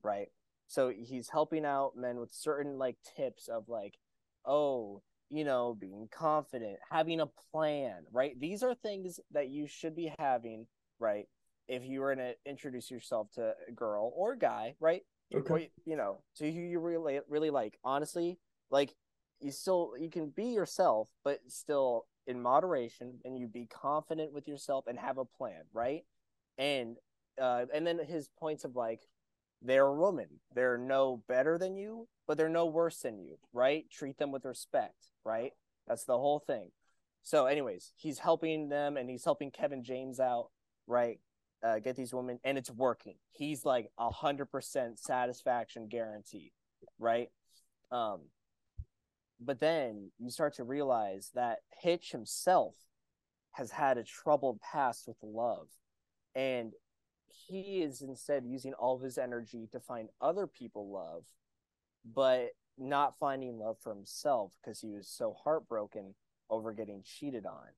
right? 0.04 0.28
So 0.68 0.92
he's 0.96 1.30
helping 1.30 1.66
out 1.66 1.96
men 1.96 2.20
with 2.20 2.34
certain 2.34 2.78
like 2.78 2.98
tips 3.16 3.48
of 3.48 3.70
like, 3.70 3.98
oh, 4.46 5.02
you 5.30 5.44
know, 5.44 5.76
being 5.80 6.08
confident, 6.12 6.78
having 6.92 7.20
a 7.20 7.30
plan, 7.52 8.04
right? 8.12 8.40
These 8.40 8.64
are 8.64 8.76
things 8.76 9.20
that 9.32 9.50
you 9.50 9.68
should 9.68 9.96
be 9.96 10.14
having, 10.20 10.68
right? 11.00 11.28
If 11.68 11.84
you 11.84 12.02
were 12.02 12.16
to 12.16 12.34
introduce 12.46 12.92
yourself 12.92 13.32
to 13.36 13.54
a 13.68 13.72
girl 13.72 14.14
or 14.16 14.36
guy, 14.36 14.76
right? 14.80 15.02
Okay. 15.34 15.54
Or, 15.54 15.60
you 15.86 15.98
know, 15.98 16.22
to 16.38 16.52
who 16.52 16.60
you 16.60 16.80
really 16.80 17.20
really 17.28 17.50
like. 17.50 17.80
Honestly, 17.84 18.38
like 18.70 18.96
you 19.40 19.52
still 19.52 19.94
you 20.00 20.10
can 20.10 20.30
be 20.30 20.46
yourself, 20.46 21.10
but 21.24 21.40
still 21.48 22.06
in 22.28 22.42
moderation, 22.42 23.20
and 23.24 23.38
you 23.38 23.48
be 23.48 23.66
confident 23.66 24.34
with 24.34 24.48
yourself 24.48 24.86
and 24.88 25.00
have 25.00 25.18
a 25.18 25.26
plan, 25.26 25.64
right? 25.74 26.04
And 26.58 26.98
uh, 27.42 27.66
and 27.74 27.86
then 27.86 28.00
his 28.00 28.30
points 28.40 28.64
of 28.64 28.76
like 28.76 29.02
they're 29.62 29.86
a 29.86 29.94
woman, 29.94 30.28
they're 30.54 30.78
no 30.78 31.24
better 31.28 31.58
than 31.58 31.76
you, 31.76 32.08
but 32.28 32.38
they're 32.38 32.50
no 32.50 32.66
worse 32.66 33.00
than 33.00 33.20
you, 33.20 33.38
right? 33.54 33.86
Treat 33.92 34.18
them 34.18 34.32
with 34.32 34.46
respect, 34.46 34.96
right? 35.24 35.52
That's 35.88 36.06
the 36.06 36.18
whole 36.18 36.40
thing. 36.40 36.72
So, 37.24 37.48
anyways, 37.48 37.92
he's 37.96 38.20
helping 38.20 38.70
them 38.70 38.98
and 38.98 39.10
he's 39.10 39.26
helping 39.26 39.52
Kevin 39.52 39.84
James 39.84 40.20
out, 40.20 40.50
right? 40.88 41.20
Uh, 41.64 41.80
get 41.80 41.96
these 41.96 42.14
women, 42.14 42.40
and 42.44 42.58
it's 42.58 42.70
working. 42.70 43.16
He's 43.32 43.66
like 43.66 43.90
a 43.98 44.12
hundred 44.12 44.52
percent 44.52 45.00
satisfaction 45.00 45.88
guarantee, 45.88 46.52
right? 47.00 47.30
Um, 47.92 48.22
but 49.40 49.60
then 49.60 50.12
you 50.20 50.30
start 50.30 50.56
to 50.56 50.64
realize 50.64 51.32
that 51.34 51.60
Hitch 51.82 52.12
himself 52.12 52.76
has 53.54 53.72
had 53.72 53.98
a 53.98 54.04
troubled 54.04 54.60
past 54.62 55.08
with 55.08 55.18
love, 55.24 55.68
and 56.36 56.74
he 57.28 57.82
is 57.82 58.02
instead 58.02 58.46
using 58.46 58.74
all 58.74 58.96
of 58.96 59.02
his 59.02 59.18
energy 59.18 59.68
to 59.72 59.80
find 59.80 60.10
other 60.22 60.48
people 60.48 60.90
love, 60.90 61.26
but 62.06 62.52
not 62.78 63.18
finding 63.20 63.58
love 63.58 63.78
for 63.80 63.94
himself 63.94 64.54
because 64.62 64.82
he 64.82 64.90
was 64.92 65.08
so 65.08 65.34
heartbroken 65.34 66.16
over 66.50 66.74
getting 66.74 67.02
cheated 67.04 67.46
on. 67.46 67.70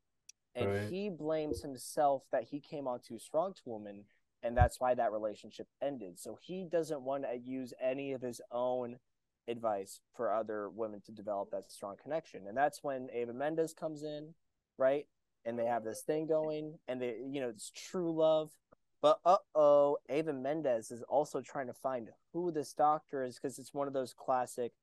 And 0.55 0.71
Right. 0.71 0.89
he 0.89 1.09
blames 1.09 1.61
himself 1.61 2.23
that 2.31 2.43
he 2.45 2.59
came 2.59 2.87
on 2.87 2.99
too 3.01 3.19
strong 3.19 3.53
to 3.53 3.61
woman, 3.69 4.05
and 4.43 4.57
that's 4.57 4.79
why 4.79 4.95
that 4.95 5.11
relationship 5.11 5.67
ended. 5.81 6.19
So 6.19 6.35
he 6.35 6.65
doesn't 6.65 7.01
want 7.01 7.23
to 7.23 7.35
use 7.37 7.73
any 7.79 8.13
of 8.13 8.21
his 8.21 8.41
own 8.51 8.99
advice 9.47 10.01
for 10.15 10.33
other 10.33 10.69
women 10.69 11.01
to 11.01 11.11
develop 11.11 11.51
that 11.51 11.71
strong 11.71 11.95
connection. 11.97 12.47
And 12.47 12.57
that's 12.57 12.83
when 12.83 13.09
Ava 13.11 13.33
Mendes 13.33 13.73
comes 13.73 14.03
in, 14.03 14.33
right? 14.77 15.07
And 15.47 15.57
they 15.57 15.65
have 15.65 15.83
this 15.83 16.01
thing 16.01 16.27
going, 16.27 16.77
and 16.87 17.01
they, 17.01 17.15
you 17.25 17.41
know, 17.41 17.47
it's 17.49 17.71
true 17.71 18.11
love. 18.13 18.51
But 19.01 19.19
uh 19.25 19.37
oh, 19.55 19.97
Ava 20.09 20.33
Mendes 20.33 20.91
is 20.91 21.03
also 21.03 21.41
trying 21.41 21.67
to 21.67 21.73
find 21.73 22.09
who 22.33 22.51
this 22.51 22.73
doctor 22.73 23.23
is 23.23 23.35
because 23.39 23.57
it's 23.57 23.73
one 23.73 23.87
of 23.87 23.93
those 23.93 24.13
classic. 24.13 24.73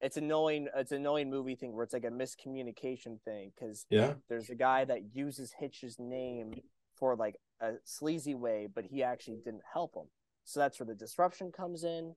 It's 0.00 0.16
annoying. 0.16 0.68
It's 0.74 0.92
annoying 0.92 1.28
movie 1.30 1.56
thing 1.56 1.74
where 1.74 1.84
it's 1.84 1.92
like 1.92 2.04
a 2.04 2.10
miscommunication 2.10 3.20
thing 3.22 3.52
because 3.54 3.84
Yeah. 3.90 4.14
there's 4.28 4.48
a 4.50 4.54
guy 4.54 4.84
that 4.86 5.14
uses 5.14 5.52
Hitch's 5.52 5.98
name 5.98 6.54
for 6.96 7.16
like 7.16 7.36
a 7.60 7.74
sleazy 7.84 8.34
way, 8.34 8.66
but 8.72 8.86
he 8.86 9.02
actually 9.02 9.38
didn't 9.44 9.62
help 9.70 9.94
him. 9.94 10.08
So 10.44 10.60
that's 10.60 10.80
where 10.80 10.86
the 10.86 10.94
disruption 10.94 11.52
comes 11.52 11.84
in. 11.84 12.14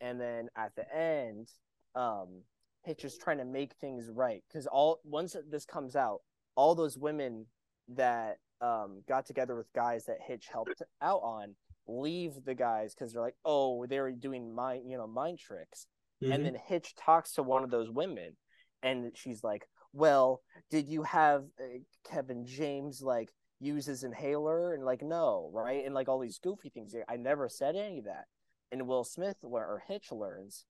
And 0.00 0.20
then 0.20 0.48
at 0.56 0.74
the 0.76 0.86
end, 0.94 1.48
um, 1.94 2.42
Hitch 2.84 3.04
is 3.04 3.18
trying 3.18 3.38
to 3.38 3.44
make 3.44 3.74
things 3.74 4.08
right 4.10 4.42
because 4.48 4.66
all 4.66 5.00
once 5.04 5.36
this 5.50 5.64
comes 5.66 5.96
out, 5.96 6.20
all 6.54 6.74
those 6.74 6.98
women 6.98 7.46
that 7.88 8.38
um, 8.60 9.02
got 9.08 9.26
together 9.26 9.56
with 9.56 9.72
guys 9.74 10.06
that 10.06 10.18
Hitch 10.26 10.48
helped 10.50 10.82
out 11.00 11.20
on 11.22 11.54
leave 11.88 12.32
the 12.44 12.54
guys 12.54 12.94
because 12.94 13.12
they're 13.12 13.22
like, 13.22 13.36
oh, 13.44 13.86
they 13.86 13.98
were 14.00 14.12
doing 14.12 14.54
mind, 14.54 14.88
you 14.88 14.96
know, 14.96 15.06
mind 15.06 15.38
tricks. 15.38 15.86
Mhm. 16.22 16.34
And 16.34 16.46
then 16.46 16.54
Hitch 16.54 16.94
talks 16.94 17.32
to 17.34 17.42
one 17.42 17.64
of 17.64 17.70
those 17.70 17.90
women, 17.90 18.36
and 18.82 19.10
she's 19.16 19.42
like, 19.42 19.66
"Well, 19.92 20.42
did 20.70 20.86
you 20.88 21.02
have 21.02 21.44
uh, 21.60 21.78
Kevin 22.04 22.46
James 22.46 23.02
like 23.02 23.32
use 23.58 23.86
his 23.86 24.04
inhaler?" 24.04 24.74
And 24.74 24.84
like, 24.84 25.02
no, 25.02 25.50
right? 25.52 25.84
And 25.84 25.94
like 25.94 26.08
all 26.08 26.20
these 26.20 26.38
goofy 26.38 26.70
things. 26.70 26.94
I 27.08 27.16
never 27.16 27.48
said 27.48 27.74
any 27.74 27.98
of 27.98 28.04
that. 28.04 28.26
And 28.70 28.86
Will 28.86 29.04
Smith 29.04 29.38
or 29.42 29.82
Hitch 29.88 30.12
learns 30.12 30.64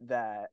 that 0.00 0.50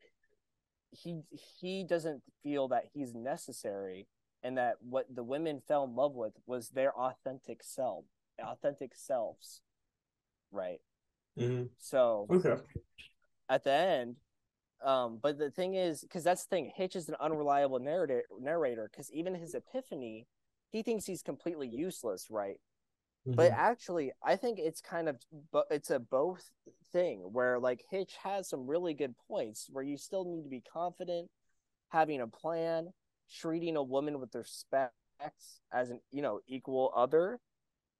he 0.92 1.24
he 1.32 1.84
doesn't 1.84 2.22
feel 2.44 2.68
that 2.70 2.86
he's 2.94 3.14
necessary, 3.16 4.08
and 4.44 4.58
that 4.58 4.76
what 4.82 5.14
the 5.14 5.24
women 5.24 5.62
fell 5.68 5.84
in 5.86 5.96
love 5.96 6.14
with 6.14 6.34
was 6.46 6.70
their 6.70 6.94
authentic 6.98 7.64
self, 7.64 8.06
authentic 8.42 8.94
selves, 8.96 9.62
right? 10.52 10.82
Mhm. 11.38 11.70
So 11.80 12.28
Okay. 12.30 12.62
at 13.50 13.64
the 13.64 13.72
end. 13.72 14.16
Um, 14.84 15.18
but 15.22 15.38
the 15.38 15.50
thing 15.50 15.76
is, 15.76 16.02
because 16.02 16.24
that's 16.26 16.44
the 16.44 16.50
thing, 16.50 16.72
Hitch 16.76 16.96
is 16.96 17.08
an 17.08 17.16
unreliable 17.20 17.80
narrator. 17.80 18.24
Narrator, 18.40 18.90
because 18.92 19.12
even 19.12 19.34
his 19.34 19.56
epiphany, 19.56 20.28
he 20.72 20.84
thinks 20.84 21.06
he's 21.06 21.22
completely 21.22 21.68
useless, 21.70 22.30
right? 22.30 22.60
But 23.36 23.52
Mhm. 23.52 23.56
actually, 23.56 24.12
I 24.22 24.36
think 24.36 24.60
it's 24.60 24.82
kind 24.82 25.08
of, 25.08 25.18
but 25.52 25.68
it's 25.72 25.90
a 25.90 26.00
both 26.00 26.52
thing 26.92 27.20
where 27.32 27.60
like 27.60 27.84
Hitch 27.90 28.16
has 28.24 28.50
some 28.50 28.68
really 28.68 28.94
good 28.94 29.16
points 29.28 29.70
where 29.72 29.84
you 29.84 29.98
still 29.98 30.26
need 30.26 30.44
to 30.44 30.50
be 30.50 30.62
confident, 30.62 31.30
having 31.90 32.22
a 32.22 32.28
plan, 32.28 32.94
treating 33.34 33.76
a 33.76 33.84
woman 33.84 34.20
with 34.20 34.36
respect 34.36 34.94
as 35.72 35.90
an 35.90 36.00
you 36.12 36.22
know 36.22 36.40
equal 36.48 36.92
other, 36.96 37.40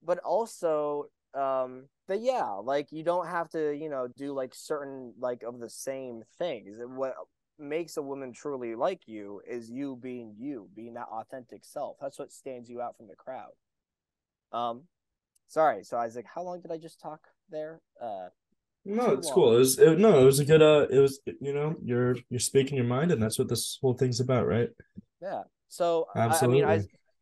but 0.02 0.18
also 0.18 1.06
um 1.34 1.88
that 2.06 2.20
yeah 2.20 2.44
like 2.44 2.92
you 2.92 3.02
don't 3.02 3.26
have 3.26 3.48
to 3.48 3.72
you 3.72 3.88
know 3.88 4.06
do 4.16 4.32
like 4.32 4.54
certain 4.54 5.12
like 5.18 5.42
of 5.42 5.58
the 5.58 5.68
same 5.68 6.22
things 6.38 6.76
what 6.80 7.14
makes 7.58 7.96
a 7.96 8.02
woman 8.02 8.32
truly 8.32 8.74
like 8.74 9.02
you 9.06 9.40
is 9.48 9.70
you 9.70 9.96
being 10.00 10.34
you 10.38 10.68
being 10.74 10.94
that 10.94 11.08
authentic 11.10 11.64
self 11.64 11.96
that's 12.00 12.18
what 12.18 12.32
stands 12.32 12.68
you 12.68 12.80
out 12.80 12.96
from 12.96 13.08
the 13.08 13.14
crowd 13.14 13.50
um 14.52 14.82
sorry 15.48 15.82
so 15.82 15.96
isaac 15.96 16.26
how 16.32 16.42
long 16.42 16.60
did 16.60 16.70
i 16.70 16.76
just 16.76 17.00
talk 17.00 17.28
there 17.50 17.80
uh 18.00 18.28
No, 18.84 19.12
it's 19.12 19.30
cool. 19.30 19.46
long. 19.46 19.54
It 19.54 19.58
was 19.58 19.78
it, 19.78 19.98
no, 19.98 20.20
it 20.20 20.24
was 20.24 20.40
a 20.40 20.44
good 20.44 20.62
uh 20.62 20.86
it 20.90 20.98
was 20.98 21.20
you 21.40 21.52
know, 21.54 21.74
you're 21.82 22.16
you're 22.28 22.40
speaking 22.40 22.76
your 22.76 22.86
mind 22.86 23.10
and 23.12 23.22
that's 23.22 23.38
what 23.38 23.48
this 23.48 23.78
whole 23.80 23.94
thing's 23.94 24.20
about, 24.20 24.46
right? 24.46 24.68
Yeah 25.24 25.42
so 25.68 26.06
I, 26.14 26.26
I 26.26 26.46
mean 26.46 26.64
i 26.64 26.80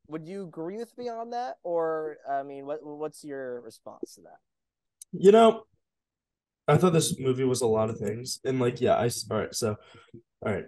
would 0.09 0.27
you 0.27 0.43
agree 0.43 0.77
with 0.77 0.97
me 0.99 1.09
on 1.09 1.31
that 1.31 1.57
or 1.63 2.19
i 2.29 2.43
mean 2.43 2.67
what 2.67 2.81
what's 2.83 3.25
your 3.25 3.61
response 3.63 4.17
to 4.17 4.23
that 4.23 4.41
You 5.13 5.31
know, 5.31 5.65
I 6.67 6.77
thought 6.77 6.95
this 6.95 7.19
movie 7.19 7.45
was 7.45 7.61
a 7.61 7.67
lot 7.67 7.91
of 7.91 7.99
things. 7.99 8.41
And 8.45 8.59
like, 8.59 8.81
yeah, 8.81 8.95
I 8.95 9.11
all 9.31 9.39
right. 9.39 9.55
so 9.55 9.77
all 10.45 10.53
right. 10.53 10.65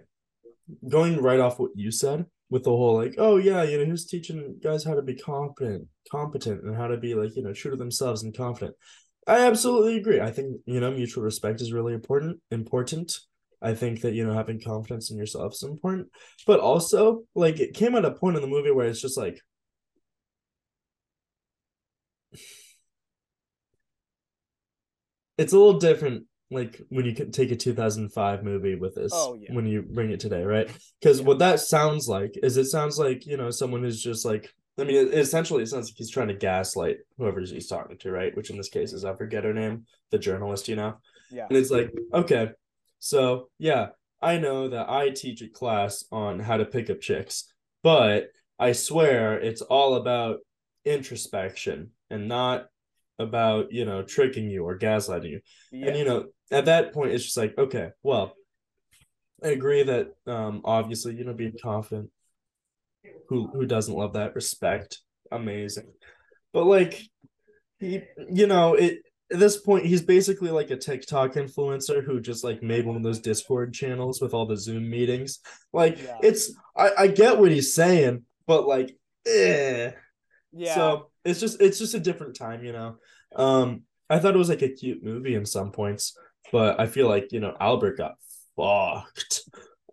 Going 0.87 1.21
right 1.21 1.39
off 1.39 1.59
what 1.59 1.71
you 1.75 1.91
said 1.91 2.25
with 2.49 2.63
the 2.63 2.69
whole 2.69 2.95
like, 2.95 3.15
oh 3.17 3.37
yeah, 3.37 3.63
you 3.63 3.77
know, 3.77 3.85
who's 3.85 4.05
teaching 4.05 4.59
guys 4.63 4.83
how 4.83 4.93
to 4.93 5.01
be 5.01 5.15
competent, 5.15 5.87
competent 6.11 6.63
and 6.63 6.75
how 6.75 6.87
to 6.87 6.97
be 6.97 7.15
like, 7.15 7.35
you 7.35 7.43
know, 7.43 7.53
true 7.53 7.71
to 7.71 7.77
themselves 7.77 8.23
and 8.23 8.37
confident. 8.37 8.75
I 9.27 9.39
absolutely 9.47 9.97
agree. 9.97 10.21
I 10.21 10.31
think, 10.31 10.57
you 10.65 10.79
know, 10.79 10.91
mutual 10.91 11.23
respect 11.23 11.59
is 11.59 11.73
really 11.73 11.93
important, 11.93 12.39
important. 12.51 13.19
I 13.61 13.73
think 13.73 14.01
that, 14.01 14.13
you 14.13 14.25
know, 14.25 14.33
having 14.33 14.61
confidence 14.61 15.11
in 15.11 15.17
yourself 15.17 15.53
is 15.53 15.63
important. 15.63 16.07
But 16.45 16.59
also, 16.59 17.23
like 17.35 17.59
it 17.59 17.73
came 17.73 17.95
at 17.95 18.05
a 18.05 18.11
point 18.11 18.35
in 18.35 18.41
the 18.41 18.47
movie 18.47 18.71
where 18.71 18.87
it's 18.87 19.01
just 19.01 19.17
like 19.17 19.39
it's 25.37 25.53
a 25.53 25.57
little 25.57 25.79
different 25.79 26.25
like 26.51 26.79
when 26.89 27.05
you 27.05 27.13
can 27.13 27.31
take 27.31 27.51
a 27.51 27.55
2005 27.55 28.43
movie 28.43 28.75
with 28.75 28.95
this 28.95 29.11
Oh, 29.13 29.35
yeah. 29.35 29.53
when 29.53 29.65
you 29.65 29.81
bring 29.81 30.11
it 30.11 30.19
today 30.19 30.43
right 30.43 30.69
because 30.99 31.19
Yeah. 31.19 31.25
what 31.25 31.39
that 31.39 31.59
sounds 31.59 32.07
like 32.07 32.37
is 32.43 32.57
it 32.57 32.65
sounds 32.65 32.99
like 32.99 33.25
you 33.25 33.37
know 33.37 33.49
someone 33.49 33.81
who's 33.81 34.01
just 34.01 34.25
like 34.25 34.53
i 34.77 34.83
mean 34.83 34.95
it, 34.95 35.13
essentially 35.13 35.63
it 35.63 35.67
sounds 35.67 35.87
like 35.89 35.95
he's 35.97 36.11
trying 36.11 36.27
to 36.27 36.35
gaslight 36.35 36.97
whoever 37.17 37.39
he's 37.41 37.67
talking 37.67 37.97
to 37.97 38.11
right 38.11 38.35
which 38.37 38.49
in 38.51 38.57
this 38.57 38.69
case 38.69 38.93
is 38.93 39.03
i 39.05 39.15
forget 39.15 39.43
her 39.43 39.53
name 39.53 39.85
the 40.11 40.19
journalist 40.19 40.67
you 40.67 40.75
know 40.75 40.95
yeah 41.31 41.47
and 41.49 41.57
it's 41.57 41.71
like 41.71 41.91
okay 42.13 42.51
so 43.05 43.49
yeah 43.59 43.87
i 44.21 44.37
know 44.37 44.67
that 44.67 44.89
i 44.89 45.09
teach 45.09 45.41
a 45.41 45.47
class 45.47 46.03
on 46.11 46.39
how 46.39 46.57
to 46.57 46.65
pick 46.65 46.89
up 46.89 46.99
chicks 46.99 47.51
but 47.83 48.29
i 48.57 48.71
swear 48.71 49.39
it's 49.39 49.61
all 49.61 49.95
about 49.95 50.39
introspection 50.85 51.91
and 52.09 52.27
not 52.27 52.67
about 53.19 53.71
you 53.71 53.85
know 53.85 54.01
tricking 54.01 54.49
you 54.49 54.63
or 54.63 54.77
gaslighting 54.77 55.31
you 55.31 55.39
yeah 55.71 55.87
and 55.87 55.97
you 55.97 56.05
know, 56.05 56.25
at 56.51 56.65
that 56.65 56.93
point, 56.93 57.11
it's 57.11 57.23
just 57.23 57.37
like, 57.37 57.57
okay, 57.57 57.89
well, 58.03 58.33
I 59.43 59.49
agree 59.49 59.83
that 59.83 60.07
um 60.27 60.61
obviously, 60.63 61.15
you 61.15 61.23
know, 61.23 61.33
being 61.33 61.57
confident. 61.61 62.09
Who 63.29 63.47
who 63.47 63.65
doesn't 63.65 63.93
love 63.93 64.13
that? 64.13 64.35
Respect. 64.35 65.01
Amazing. 65.31 65.91
But 66.53 66.65
like 66.65 67.01
you 67.79 68.47
know, 68.47 68.75
it 68.75 68.99
at 69.31 69.39
this 69.39 69.57
point 69.57 69.85
he's 69.85 70.01
basically 70.03 70.51
like 70.51 70.69
a 70.71 70.77
TikTok 70.77 71.33
influencer 71.33 72.03
who 72.03 72.19
just 72.21 72.43
like 72.43 72.61
made 72.61 72.85
one 72.85 72.95
of 72.95 73.03
those 73.03 73.19
Discord 73.19 73.73
channels 73.73 74.21
with 74.21 74.33
all 74.33 74.45
the 74.45 74.57
Zoom 74.57 74.89
meetings. 74.89 75.39
Like 75.73 75.99
Yeah. 76.01 76.17
it's 76.21 76.53
I, 76.77 76.91
I 76.97 77.07
get 77.07 77.39
what 77.39 77.51
he's 77.51 77.73
saying, 77.73 78.23
but 78.47 78.67
like 78.67 78.95
eh. 79.27 79.91
yeah 80.53 80.75
So 80.75 81.09
it's 81.23 81.39
just 81.39 81.59
it's 81.61 81.79
just 81.79 81.95
a 81.95 81.99
different 81.99 82.35
time, 82.35 82.63
you 82.63 82.71
know. 82.73 82.97
Um, 83.35 83.81
I 84.09 84.19
thought 84.19 84.35
it 84.35 84.37
was 84.37 84.49
like 84.49 84.61
a 84.61 84.69
cute 84.69 85.03
movie 85.03 85.33
in 85.35 85.45
some 85.45 85.71
points, 85.71 86.15
but 86.51 86.79
I 86.79 86.85
feel 86.87 87.07
like 87.09 87.31
you 87.31 87.39
know 87.39 87.55
Albert 87.59 87.97
got 87.97 88.13
fucked, 88.55 89.41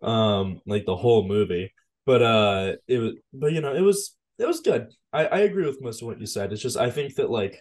um, 0.01 0.61
like 0.67 0.85
the 0.85 0.95
whole 0.95 1.27
movie. 1.27 1.73
but 2.05 2.21
uh, 2.21 2.73
it 2.87 2.99
was, 2.99 3.13
but 3.33 3.53
you 3.53 3.61
know, 3.61 3.73
it 3.73 3.81
was 3.81 4.15
it 4.37 4.45
was 4.47 4.59
good. 4.61 4.91
I 5.11 5.25
I 5.25 5.39
agree 5.39 5.65
with 5.65 5.81
most 5.81 6.01
of 6.01 6.07
what 6.07 6.19
you 6.19 6.25
said. 6.27 6.53
It's 6.53 6.61
just 6.61 6.77
I 6.77 6.91
think 6.91 7.15
that 7.15 7.29
like 7.31 7.59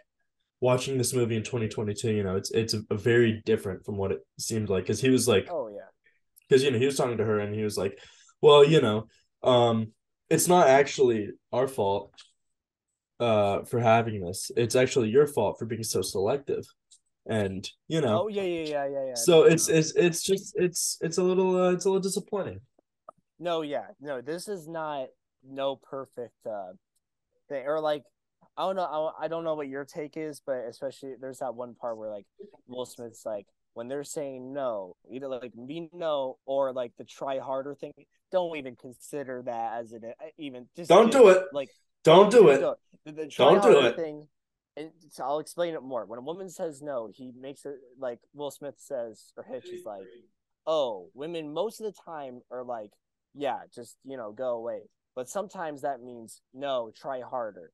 watching 0.63 0.99
this 0.99 1.15
movie 1.15 1.37
in 1.37 1.45
2022, 1.45 2.13
you 2.13 2.25
know, 2.25 2.37
it's 2.37 2.51
it's 2.53 2.75
a, 2.75 2.83
a 2.91 2.97
very 2.97 3.43
different 3.45 3.85
from 3.85 3.99
what 3.99 4.13
it 4.13 4.21
seemed 4.41 4.71
like 4.71 4.85
because 4.85 5.03
he 5.03 5.11
was 5.11 5.29
like, 5.29 5.49
Oh 5.51 5.69
yeah. 5.69 5.91
because 6.49 6.63
you 6.65 6.71
know 6.71 6.79
he 6.79 6.87
was 6.87 6.97
talking 6.97 7.19
to 7.19 7.25
her 7.25 7.41
and 7.41 7.55
he 7.55 7.65
was 7.65 7.79
like, 7.79 7.99
well, 8.43 8.65
you 8.65 8.81
know, 8.81 9.09
um, 9.43 9.93
it's 10.31 10.49
not 10.49 10.69
actually 10.69 11.31
our 11.53 11.69
fault 11.69 12.13
uh 13.21 13.63
for 13.65 13.81
having 13.81 14.21
this. 14.25 14.51
It's 14.57 14.75
actually 14.77 15.11
your 15.11 15.27
fault 15.27 15.57
for 15.59 15.67
being 15.67 15.85
so 15.85 16.03
selective, 16.03 16.65
and 17.27 17.69
you 17.89 18.01
know, 18.01 18.25
Oh 18.25 18.29
yeah, 18.29 18.43
yeah, 18.43 18.65
yeah, 18.65 18.87
yeah, 18.89 19.07
yeah. 19.09 19.15
so 19.15 19.45
it's 19.45 19.69
it's 19.69 19.95
it's 19.97 20.23
just 20.23 20.55
it's 20.57 20.99
it's 21.03 21.19
a 21.19 21.23
little 21.23 21.57
uh, 21.61 21.73
it's 21.73 21.85
a 21.85 21.89
little 21.89 22.03
disappointing. 22.03 22.61
No, 23.39 23.63
yeah, 23.63 23.87
no. 24.01 24.21
This 24.21 24.49
is 24.49 24.69
not 24.69 25.09
no 25.45 25.77
perfect 25.77 26.35
uh 26.47 26.73
thing, 27.49 27.67
or 27.67 27.81
like 27.81 28.05
I 28.57 28.67
don't 28.67 28.77
know. 28.77 29.13
I, 29.19 29.25
I 29.25 29.29
don't 29.29 29.45
know 29.45 29.55
what 29.55 29.69
your 29.69 29.85
take 29.85 30.17
is, 30.17 30.41
but 30.45 30.65
especially 30.69 31.15
there's 31.21 31.39
that 31.39 31.55
one 31.55 31.75
part 31.75 31.97
where 31.97 32.11
like 32.11 32.27
Will 32.67 32.85
Smith's 32.85 33.25
like 33.25 33.47
when 33.75 33.89
they're 33.89 34.05
saying 34.05 34.53
no, 34.53 34.97
either 35.11 35.29
like 35.29 35.55
me 35.55 35.89
no 35.93 36.39
or 36.45 36.73
like 36.73 36.93
the 36.99 37.05
try 37.05 37.39
harder 37.39 37.75
thing. 37.75 37.93
Don't 38.31 38.57
even 38.57 38.77
consider 38.77 39.43
that 39.43 39.81
as 39.81 39.93
an 39.93 40.03
uh, 40.05 40.25
even. 40.39 40.69
Just 40.77 40.89
Don't 40.89 41.11
do 41.13 41.29
it. 41.29 41.45
Like 41.53 41.71
Don't 42.05 42.31
do 42.31 42.49
it. 42.49 42.61
no, 42.61 42.77
The, 43.05 43.13
the 43.13 43.27
try 43.29 43.53
Don't 43.55 43.63
do 43.63 43.81
it. 43.81 43.97
Thing, 43.97 44.27
and 44.77 44.91
so 45.11 45.25
I'll 45.25 45.39
explain 45.39 45.75
it 45.75 45.83
more. 45.83 46.05
When 46.07 46.19
a 46.19 46.23
woman 46.23 46.49
says 46.49 46.83
no, 46.83 47.11
he 47.13 47.33
makes 47.39 47.65
it 47.65 47.77
like 47.99 48.21
Will 48.35 48.51
Smith 48.51 48.77
says, 48.79 49.33
or 49.37 49.45
Hitch 49.45 49.69
is 49.69 49.85
like, 49.85 50.05
"Oh, 50.67 51.09
women 51.15 51.53
most 51.53 51.81
of 51.81 51.87
the 51.87 52.01
time 52.05 52.41
are 52.51 52.65
like, 52.65 52.91
yeah, 53.35 53.61
just 53.75 53.97
you 54.05 54.17
know, 54.17 54.33
go 54.33 54.57
away." 54.57 54.83
But 55.15 55.29
sometimes 55.29 55.83
that 55.83 56.03
means 56.03 56.41
no, 56.55 56.91
try 56.95 57.21
harder. 57.21 57.71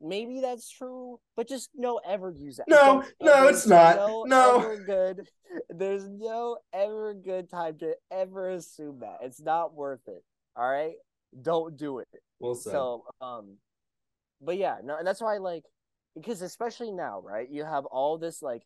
Maybe 0.00 0.40
that's 0.40 0.70
true, 0.70 1.18
but 1.36 1.48
just 1.48 1.70
no 1.74 2.00
ever 2.06 2.30
use 2.30 2.58
that. 2.58 2.68
No, 2.68 2.76
Don't 2.76 3.06
no, 3.20 3.48
it's 3.48 3.66
not. 3.66 3.96
No, 3.96 4.24
No. 4.26 4.76
good. 4.86 5.28
There's 5.70 6.06
no 6.08 6.58
ever 6.72 7.14
good 7.14 7.50
time 7.50 7.78
to 7.78 7.94
ever 8.10 8.50
assume 8.50 9.00
that. 9.00 9.18
It's 9.22 9.40
not 9.40 9.74
worth 9.74 10.06
it. 10.06 10.22
All 10.56 10.70
right, 10.70 10.94
don't 11.42 11.76
do 11.76 11.98
it. 11.98 12.08
Well 12.38 12.54
said. 12.54 12.72
So, 12.72 13.04
um, 13.20 13.56
but 14.40 14.56
yeah, 14.56 14.76
no, 14.84 14.96
and 14.96 15.06
that's 15.06 15.20
why 15.20 15.38
like 15.38 15.64
because 16.14 16.42
especially 16.42 16.92
now, 16.92 17.20
right? 17.20 17.48
You 17.50 17.64
have 17.64 17.84
all 17.86 18.18
this 18.18 18.42
like 18.42 18.62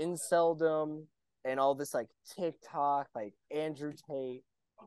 inceldom 0.00 1.04
and 1.44 1.60
all 1.60 1.74
this 1.74 1.94
like 1.94 2.08
TikTok, 2.36 3.08
like 3.14 3.34
Andrew 3.50 3.92
Tate, 4.08 4.42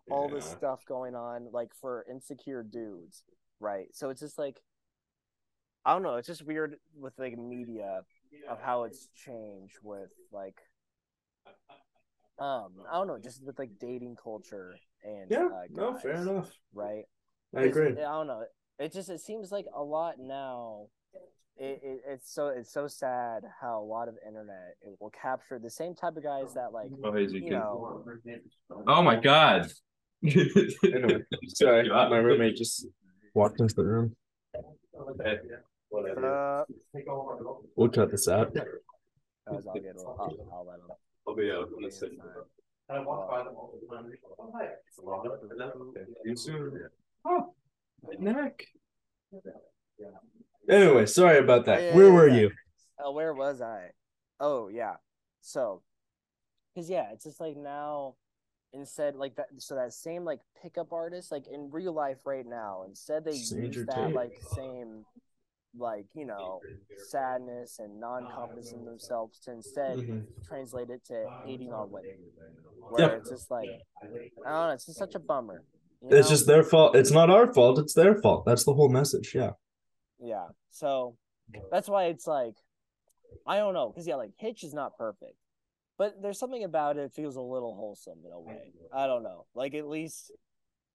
all 0.10 0.30
this 0.30 0.46
stuff 0.46 0.86
going 0.86 1.16
on, 1.16 1.50
like 1.52 1.70
for 1.80 2.06
insecure 2.10 2.64
dudes, 2.64 3.24
right? 3.60 3.88
So 3.94 4.10
it's 4.10 4.22
just 4.22 4.38
like 4.38 4.62
I 5.88 5.94
don't 5.94 6.04
know, 6.04 6.16
it's 6.16 6.28
just 6.28 6.46
weird 6.46 6.76
with 7.00 7.14
like 7.18 7.38
media 7.38 8.02
of 8.50 8.60
how 8.62 8.84
it's 8.84 9.08
changed 9.26 9.78
with 9.82 10.10
like 10.34 10.58
um 12.40 12.74
I 12.92 12.96
don't 12.98 13.08
know, 13.08 13.18
just 13.18 13.42
with 13.42 13.58
like 13.58 13.70
dating 13.80 14.18
culture 14.22 14.76
and 15.06 15.32
yeah, 15.32 15.46
uh, 15.46 15.64
no, 15.70 15.98
fair 15.98 16.16
enough. 16.16 16.52
right? 16.74 17.06
I 17.56 17.62
Because, 17.62 17.78
agree. 17.78 18.04
I 18.04 18.12
don't 18.12 18.28
know. 18.28 18.44
It 18.80 18.92
just 18.92 19.10
it 19.10 19.22
seems 19.22 19.50
like 19.50 19.66
a 19.74 19.82
lot 19.82 20.16
now. 20.20 20.88
It, 21.56 21.80
it 21.82 22.02
it's 22.06 22.34
so 22.36 22.50
it's 22.50 22.72
so 22.72 22.88
sad 22.88 23.44
how 23.62 23.80
a 23.80 23.86
lot 23.86 24.10
of 24.10 24.16
internet 24.28 24.76
it 24.82 24.94
will 25.00 25.10
capture 25.10 25.58
the 25.58 25.70
same 25.70 25.96
type 25.96 26.18
of 26.18 26.24
guys 26.24 26.54
that 26.56 26.74
like 26.74 26.92
Oh, 27.02 27.14
hey, 27.14 27.22
you 27.22 27.40
you 27.46 27.52
know 27.52 28.04
Oh 28.88 29.02
my 29.02 29.16
god. 29.16 29.72
Anyway, 30.22 31.24
sorry, 31.48 31.88
my 31.88 32.18
roommate 32.18 32.58
just 32.58 32.88
walked 33.34 33.62
into 33.62 33.74
the 33.74 33.86
room. 33.86 34.16
Uh, 35.94 36.64
We'll 37.76 37.90
cut 37.90 38.12
this 38.12 38.28
out. 38.28 38.54
guys, 38.54 38.66
I'll 39.48 39.74
get 39.74 39.96
a- 39.96 40.00
I'll, 40.08 40.38
I'll 40.52 40.66
let 40.68 40.80
them. 40.80 40.90
I'll 41.28 41.36
be 41.36 41.52
out 41.52 41.70
Yeah, 41.80 41.88
it's 41.88 42.00
fine. 42.00 42.18
You 46.26 46.36
soon. 46.36 46.80
Oh, 47.26 47.54
neck. 48.20 48.66
Anyway, 50.70 51.06
sorry 51.06 51.40
about 51.40 51.66
that. 51.66 51.80
Oh, 51.80 51.82
yeah, 51.82 51.96
Where 51.96 52.08
yeah, 52.08 52.14
were 52.14 52.28
yeah. 52.30 52.36
you? 52.40 52.52
Oh, 53.00 53.12
where 53.12 53.34
was 53.34 53.62
I? 53.62 53.92
Oh 54.40 54.68
yeah. 54.70 54.96
So, 55.42 55.82
cause 56.76 56.90
yeah, 56.90 57.12
it's 57.14 57.24
just 57.24 57.40
like 57.40 57.56
now, 57.56 58.16
instead 58.74 59.16
like 59.16 59.36
that. 59.36 59.48
So 59.60 59.76
that 59.76 59.94
same 59.94 60.26
like 60.26 60.40
pickup 60.62 60.92
artist, 60.92 61.32
like 61.32 61.48
in 61.48 61.70
real 61.72 61.94
life 61.94 62.26
right 62.26 62.46
now, 62.46 62.84
instead 62.88 63.24
they 63.26 63.34
Sandra 63.38 63.68
use 63.68 63.86
that 63.88 64.08
Tate. 64.08 64.16
like 64.16 64.34
same, 64.56 65.06
like 65.76 66.06
you 66.14 66.26
know, 66.26 66.60
sadness 67.10 67.80
and 67.80 68.00
non-confidence 68.00 68.72
in 68.72 68.86
themselves 68.86 69.40
to 69.40 69.52
instead 69.52 69.98
Mhm. 70.00 70.26
translate 70.48 70.90
it 70.90 71.04
to 71.06 71.26
hating 71.46 71.74
on 71.74 71.92
women. 71.92 72.18
Where 72.90 73.02
Yeah. 73.12 73.16
it's 73.18 73.30
just 73.30 73.52
like 73.52 73.70
I 74.02 74.06
don't 74.08 74.44
know, 74.46 74.70
it's 74.74 74.86
just 74.86 74.98
such 75.00 75.16
a 75.16 75.20
bummer. 75.20 75.64
you 76.02 76.10
It's 76.16 76.28
know? 76.28 76.36
just 76.36 76.46
their 76.48 76.64
fault. 76.64 76.96
It's 76.96 77.12
not 77.12 77.30
our 77.32 77.52
fault. 77.54 77.80
It's 77.80 77.94
their 77.94 78.16
fault. 78.22 78.46
That's 78.46 78.64
the 78.64 78.74
whole 78.74 78.88
message. 78.90 79.34
Yeah. 79.34 79.54
Yeah. 80.20 80.50
So 80.70 81.18
that's 81.72 81.90
why 81.90 82.06
it's 82.06 82.28
like 82.28 82.56
I 83.46 83.58
don't 83.58 83.74
know, 83.74 83.90
because 83.90 84.08
yeah, 84.08 84.16
like 84.16 84.32
Hitch 84.38 84.64
is 84.64 84.74
not 84.74 84.96
perfect. 84.98 85.36
But 85.98 86.22
there's 86.22 86.38
something 86.40 86.64
about 86.64 86.98
it 86.98 87.12
feels 87.14 87.36
a 87.36 87.42
little 87.42 87.76
wholesome 87.76 88.20
in 88.26 88.32
a 88.32 88.40
way. 88.40 88.72
I 88.94 89.08
don't 89.08 89.24
know. 89.24 89.48
Like 89.54 89.74
at 89.74 89.88
least 89.88 90.32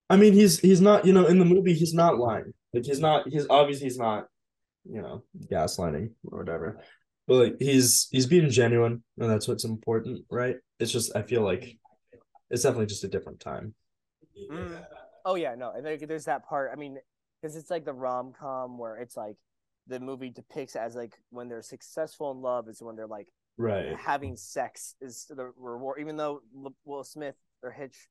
I 0.09 0.17
mean, 0.17 0.33
he's 0.33 0.59
he's 0.59 0.81
not. 0.81 1.05
You 1.05 1.13
know, 1.13 1.25
in 1.27 1.39
the 1.39 1.45
movie, 1.45 1.73
he's 1.73 1.93
not 1.93 2.17
lying. 2.17 2.53
Like 2.73 2.85
he's 2.85 2.99
not. 2.99 3.27
He's 3.27 3.47
obviously 3.49 3.85
he's 3.85 3.97
not. 3.97 4.27
You 4.89 5.01
know, 5.01 5.23
gaslighting 5.51 6.11
or 6.25 6.39
whatever. 6.39 6.81
But 7.27 7.35
like 7.35 7.55
he's 7.59 8.07
he's 8.11 8.25
being 8.27 8.49
genuine, 8.49 9.03
and 9.17 9.29
that's 9.29 9.47
what's 9.47 9.63
important, 9.63 10.25
right? 10.29 10.57
It's 10.79 10.91
just 10.91 11.15
I 11.15 11.21
feel 11.21 11.41
like 11.41 11.77
it's 12.49 12.63
definitely 12.63 12.87
just 12.87 13.03
a 13.03 13.07
different 13.07 13.39
time. 13.39 13.73
Mm. 14.51 14.85
Oh 15.25 15.35
yeah, 15.35 15.55
no. 15.55 15.71
And 15.71 15.85
there, 15.85 15.97
there's 15.97 16.25
that 16.25 16.45
part. 16.45 16.71
I 16.73 16.75
mean, 16.75 16.97
because 17.41 17.55
it's 17.55 17.69
like 17.71 17.85
the 17.85 17.93
rom 17.93 18.33
com 18.37 18.77
where 18.77 18.97
it's 18.97 19.15
like 19.15 19.35
the 19.87 19.99
movie 19.99 20.29
depicts 20.29 20.75
as 20.75 20.95
like 20.95 21.13
when 21.29 21.47
they're 21.49 21.61
successful 21.61 22.31
in 22.31 22.41
love 22.41 22.67
is 22.67 22.81
when 22.81 22.95
they're 22.95 23.07
like 23.07 23.27
Right. 23.57 23.95
having 23.99 24.35
sex 24.35 24.95
is 24.99 25.25
the 25.29 25.51
reward. 25.57 25.99
Even 26.01 26.17
though 26.17 26.41
Will 26.85 27.03
Smith 27.03 27.35
or 27.61 27.71
Hitch 27.71 28.07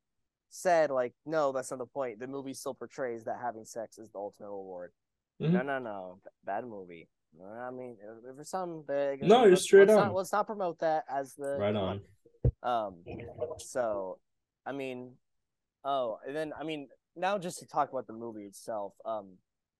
said 0.51 0.91
like, 0.91 1.15
no, 1.27 1.51
that's 1.53 1.71
not 1.71 1.79
the 1.81 1.87
point. 1.87 2.21
The 2.21 2.27
movie 2.27 2.55
still 2.55 2.75
portrays 2.75 3.25
that 3.25 3.39
having 3.43 3.65
sex 3.65 3.99
is 3.99 4.11
the 4.11 4.19
ultimate 4.19 4.51
reward. 4.51 4.93
Mhm. 5.43 5.53
No, 5.53 5.63
no, 5.63 5.79
no, 5.79 6.21
bad 6.45 6.67
movie. 6.67 7.09
I 7.43 7.71
mean, 7.71 7.97
for 8.37 8.45
some, 8.45 8.85
they, 8.87 9.19
No, 9.23 9.47
you're 9.47 9.57
straight 9.57 9.89
let's 9.89 9.99
on. 9.99 10.09
Not, 10.09 10.15
let's 10.15 10.33
not 10.33 10.47
promote 10.47 10.79
that 10.81 11.05
as 11.09 11.35
the 11.35 11.57
Right 11.59 11.75
on. 11.75 12.01
Um, 12.63 12.97
so, 13.59 14.19
I 14.67 14.73
mean, 14.73 15.13
oh, 15.85 16.19
and 16.27 16.37
then 16.37 16.53
I 16.59 16.65
mean, 16.65 16.89
now 17.17 17.39
just 17.39 17.59
to 17.59 17.67
talk 17.67 17.91
about 17.91 18.07
the 18.07 18.13
movie 18.13 18.45
itself, 18.45 18.95
um, 19.05 19.39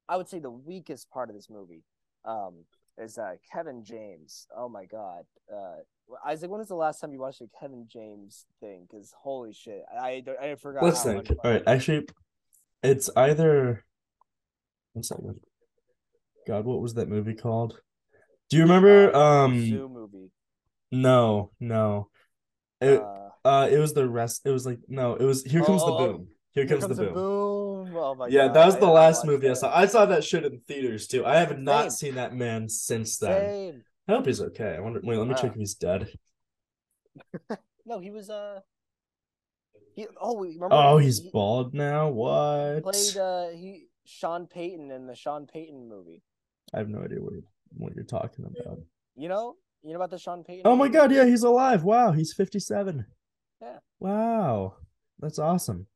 I 0.09 0.17
would 0.17 0.29
say 0.29 0.39
the 0.39 0.51
weakest 0.51 1.11
part 1.11 1.29
of 1.29 1.37
this 1.37 1.49
movie, 1.51 1.85
um, 2.25 2.65
is 2.99 3.19
uh 3.19 3.37
Kevin 3.53 3.85
James. 3.85 4.47
Oh 4.57 4.69
my 4.69 4.85
God, 4.85 5.25
uh, 5.53 5.77
Isaac, 6.27 6.51
when 6.51 6.59
was 6.59 6.69
the 6.69 6.75
last 6.75 7.01
time 7.01 7.13
you 7.13 7.21
watched 7.21 7.41
a 7.41 7.49
Kevin 7.59 7.87
James 7.87 8.47
thing? 8.61 8.87
Because 8.89 9.13
holy 9.17 9.53
shit, 9.53 9.85
I 9.93 10.23
I, 10.41 10.51
I 10.51 10.55
forgot. 10.57 10.83
Let's 10.83 11.03
think. 11.03 11.31
All 11.45 11.51
right, 11.51 11.63
actually, 11.67 12.07
it's 12.83 13.11
either. 13.17 13.85
One 14.95 15.03
second. 15.03 15.41
God, 16.47 16.65
what 16.65 16.81
was 16.81 16.95
that 16.95 17.09
movie 17.09 17.35
called? 17.35 17.81
Do 18.51 18.57
you 18.57 18.63
remember? 18.65 19.15
Uh, 19.15 19.45
Um, 19.45 19.67
Zoo 19.67 19.89
movie. 19.89 20.31
no, 20.91 21.51
no. 21.61 22.09
It 22.81 23.01
uh, 23.01 23.29
uh, 23.45 23.69
it 23.71 23.79
was 23.79 23.95
the 23.95 24.09
rest. 24.09 24.43
It 24.45 24.51
was 24.51 24.67
like 24.67 24.79
no, 24.89 25.15
it 25.15 25.25
was 25.25 25.45
Here 25.45 25.65
Comes 25.65 25.83
Oh, 25.83 25.87
the 25.87 25.93
oh. 25.93 26.13
Boom. 26.13 26.29
Here 26.55 26.67
Here 26.67 26.79
comes, 26.79 26.89
the 26.97 27.03
boom. 27.05 27.15
boom. 27.15 27.97
Oh 27.97 28.15
my 28.15 28.27
Yeah, 28.29 28.47
God, 28.49 28.55
that 28.57 28.67
was 28.67 28.77
the 28.77 28.87
I 28.87 28.91
last 28.91 29.25
movie 29.25 29.49
I 29.49 29.55
saw. 29.55 29.75
I 29.75 29.87
saw 29.87 30.05
that 30.07 30.23
shit 30.23 30.45
in 30.45 30.61
theaters 30.69 31.07
too. 31.07 31.25
I 31.25 31.37
have 31.37 31.59
not 31.59 31.93
Same. 31.93 32.09
seen 32.11 32.15
that 32.17 32.35
man 32.35 32.69
since 32.69 33.17
then. 33.19 33.49
Same. 33.51 33.85
I 34.09 34.13
hope 34.13 34.27
he's 34.27 34.41
okay. 34.41 34.75
I 34.77 34.81
wonder. 34.81 35.01
Wait, 35.03 35.17
let 35.17 35.29
me 35.29 35.35
check 35.35 35.45
Uh, 35.45 35.49
if 35.53 35.55
he's 35.55 35.75
dead. 35.75 36.09
No, 37.85 37.99
he 37.99 38.11
was 38.11 38.31
uh. 38.31 38.61
He 39.95 40.07
oh 40.21 40.39
remember. 40.41 40.69
Oh, 40.71 40.99
he's 40.99 41.21
he 41.21 41.31
bald 41.31 41.75
now. 41.75 42.09
What? 42.11 42.83
Played 42.85 43.17
uh 43.17 43.49
he 43.49 43.87
Sean 44.05 44.47
Payton 44.47 44.91
in 44.91 45.07
the 45.07 45.15
Sean 45.17 45.47
Payton 45.47 45.89
movie. 45.89 46.23
I 46.75 46.79
have 46.79 46.89
no 46.89 47.01
idea 47.03 47.21
what 47.21 47.33
you're, 47.35 47.43
what 47.77 47.95
you're 47.95 48.05
talking 48.05 48.45
about. 48.45 48.79
You 49.17 49.29
know, 49.29 49.57
you 49.83 49.91
know 49.91 49.97
about 49.97 50.11
the 50.11 50.19
Sean 50.19 50.43
Payton. 50.45 50.63
Oh 50.65 50.77
my 50.77 50.89
god, 50.89 51.13
yeah, 51.13 51.25
he's 51.27 51.43
alive. 51.43 51.85
Wow, 51.85 52.13
he's 52.13 52.33
57. 52.33 53.05
Yeah. 53.61 53.79
Wow. 54.01 54.77
That's 55.21 55.39
awesome. 55.39 55.87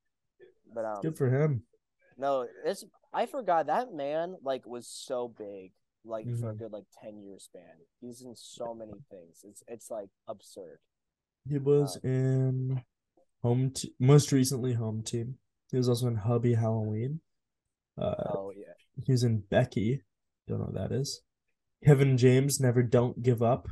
But 0.74 0.84
um, 0.84 1.00
Good 1.02 1.16
for 1.16 1.28
him. 1.30 1.62
no, 2.18 2.46
it's 2.64 2.84
I 3.12 3.26
forgot 3.26 3.66
that 3.68 3.92
man 3.94 4.36
like 4.42 4.66
was 4.66 4.86
so 4.86 5.32
big 5.36 5.72
like 6.04 6.26
for 6.38 6.50
a 6.50 6.54
Mhm. 6.54 6.58
good 6.58 6.72
like 6.72 6.84
ten 7.02 7.18
year 7.22 7.38
span. 7.38 7.62
He's 8.00 8.20
in 8.22 8.34
so 8.36 8.74
many 8.74 8.92
things. 9.10 9.40
It's 9.42 9.62
it's 9.66 9.90
like 9.90 10.08
absurd. 10.28 10.78
He 11.48 11.58
was 11.58 11.98
in 12.04 12.82
home 13.42 13.70
t- 13.70 13.94
most 13.98 14.30
recently 14.32 14.74
home 14.74 15.02
team. 15.02 15.38
He 15.70 15.76
was 15.78 15.88
also 15.88 16.06
in 16.08 16.16
Hubie 16.18 16.56
Halloween. 16.58 17.20
Uh, 17.98 18.14
Oh 18.36 18.52
yeah. 18.54 18.74
he 19.04 19.10
was 19.12 19.24
in 19.24 19.40
Becky. 19.40 20.02
Don't 20.48 20.58
know 20.58 20.66
what 20.70 20.74
that 20.90 20.92
is. 20.94 21.22
Kevin 21.84 22.16
James, 22.16 22.60
Never 22.60 22.82
Don't 22.82 23.22
Give 23.22 23.42
Up. 23.42 23.68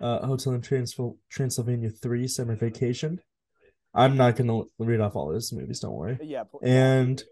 Uh, 0.00 0.24
Hotel 0.26 0.52
in 0.54 0.60
Transylv- 0.60 1.16
Transylvania 1.28 1.90
3, 1.90 2.28
Summer 2.28 2.54
Vacation. 2.54 3.20
I'm 3.94 4.16
not 4.16 4.36
going 4.36 4.46
to 4.48 4.68
read 4.78 5.00
off 5.00 5.16
all 5.16 5.32
his 5.32 5.52
movies, 5.52 5.80
don't 5.80 5.94
worry. 5.94 6.18
Yeah. 6.22 6.44
pl- 6.44 6.60
And 6.62 7.22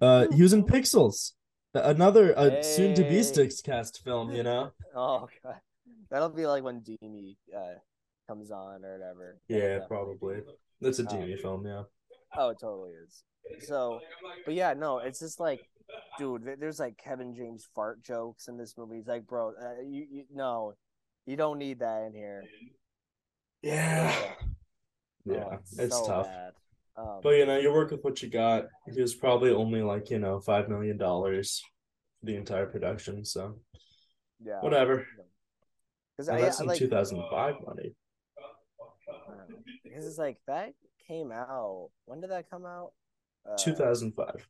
uh, 0.00 0.26
he 0.34 0.40
was 0.42 0.52
in 0.54 0.64
Pixels, 0.64 1.32
another 1.74 2.38
uh, 2.38 2.62
soon 2.62 2.94
to 2.94 3.02
be 3.02 3.22
Sticks 3.22 3.60
cast 3.60 4.02
film, 4.02 4.32
you 4.32 4.42
know? 4.42 4.70
Oh 4.94 5.28
god. 5.42 5.56
That'll 6.10 6.30
be 6.30 6.46
like 6.46 6.62
when 6.62 6.80
Deanie 6.80 7.36
uh 7.54 7.74
comes 8.28 8.50
on 8.50 8.82
or 8.84 8.92
whatever. 8.98 9.38
Yeah, 9.48 9.80
probably. 9.86 10.38
That's 10.80 11.00
a 11.00 11.02
Oh. 11.02 11.06
TV 11.06 11.38
film, 11.38 11.66
yeah. 11.66 11.82
Oh, 12.34 12.48
it 12.50 12.58
totally 12.60 12.92
is. 12.92 13.22
So, 13.66 14.00
but 14.46 14.54
yeah, 14.54 14.72
no, 14.72 14.98
it's 14.98 15.18
just 15.20 15.38
like, 15.38 15.68
dude, 16.18 16.56
there's 16.58 16.78
like 16.80 16.96
Kevin 16.96 17.34
James 17.34 17.68
fart 17.74 18.02
jokes 18.02 18.48
in 18.48 18.56
this 18.56 18.76
movie. 18.76 18.96
He's 18.96 19.06
like, 19.06 19.26
bro, 19.26 19.52
uh, 19.60 19.82
you, 19.82 20.06
you 20.10 20.24
no, 20.32 20.74
you 21.26 21.36
don't 21.36 21.58
need 21.58 21.80
that 21.80 22.04
in 22.06 22.14
here. 22.14 22.44
Yeah. 23.62 24.14
Oh, 25.28 25.34
Yeah, 25.34 25.56
it's 25.78 25.96
so 25.96 26.06
tough. 26.06 26.28
Um, 26.96 27.20
But 27.22 27.30
you 27.30 27.46
know, 27.46 27.58
you 27.58 27.72
work 27.72 27.90
with 27.90 28.02
what 28.04 28.22
you 28.22 28.30
got. 28.30 28.66
He 28.92 29.00
was 29.00 29.14
probably 29.14 29.50
only 29.50 29.82
like, 29.82 30.08
you 30.10 30.18
know, 30.18 30.40
five 30.40 30.68
million 30.68 30.96
dollars 30.96 31.62
the 32.22 32.36
entire 32.36 32.66
production, 32.66 33.24
so 33.24 33.58
yeah, 34.42 34.60
whatever. 34.60 35.06
Because 36.16 36.28
I, 36.28 36.40
that's 36.40 36.60
I 36.60 36.64
in 36.64 36.68
like, 36.68 36.78
two 36.78 36.88
thousand 36.88 37.22
five 37.30 37.56
money. 37.66 37.94
because 39.84 40.06
it's 40.06 40.18
like 40.18 40.38
that 40.46 40.72
came 41.06 41.30
out. 41.32 41.90
When 42.06 42.20
did 42.20 42.30
that 42.30 42.48
come 42.48 42.64
out? 42.64 42.92
Uh, 43.48 43.56
Two 43.56 43.74
thousand 43.74 44.12
five. 44.12 44.46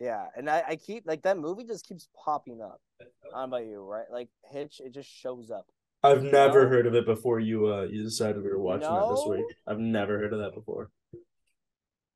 Yeah, 0.00 0.26
and 0.36 0.48
I, 0.48 0.62
I 0.68 0.76
keep 0.76 1.04
like 1.06 1.22
that 1.22 1.38
movie 1.38 1.64
just 1.64 1.86
keeps 1.86 2.08
popping 2.24 2.60
up. 2.62 2.80
I 3.00 3.04
don't 3.40 3.50
know 3.50 3.56
about 3.56 3.66
you, 3.66 3.80
right? 3.82 4.06
Like 4.12 4.28
Hitch, 4.50 4.80
it 4.84 4.92
just 4.94 5.08
shows 5.10 5.50
up. 5.50 5.66
I've 6.04 6.22
never 6.22 6.64
No. 6.64 6.68
heard 6.70 6.86
of 6.86 6.94
it 6.94 7.04
before 7.04 7.40
you 7.40 7.66
uh 7.72 7.82
you 7.82 8.04
decided 8.04 8.42
we 8.42 8.50
were 8.50 8.60
watching 8.60 8.88
that 8.88 9.08
this 9.10 9.24
week. 9.26 9.44
I've 9.66 9.80
never 9.80 10.18
heard 10.18 10.32
of 10.32 10.38
that 10.38 10.54
before. 10.54 10.90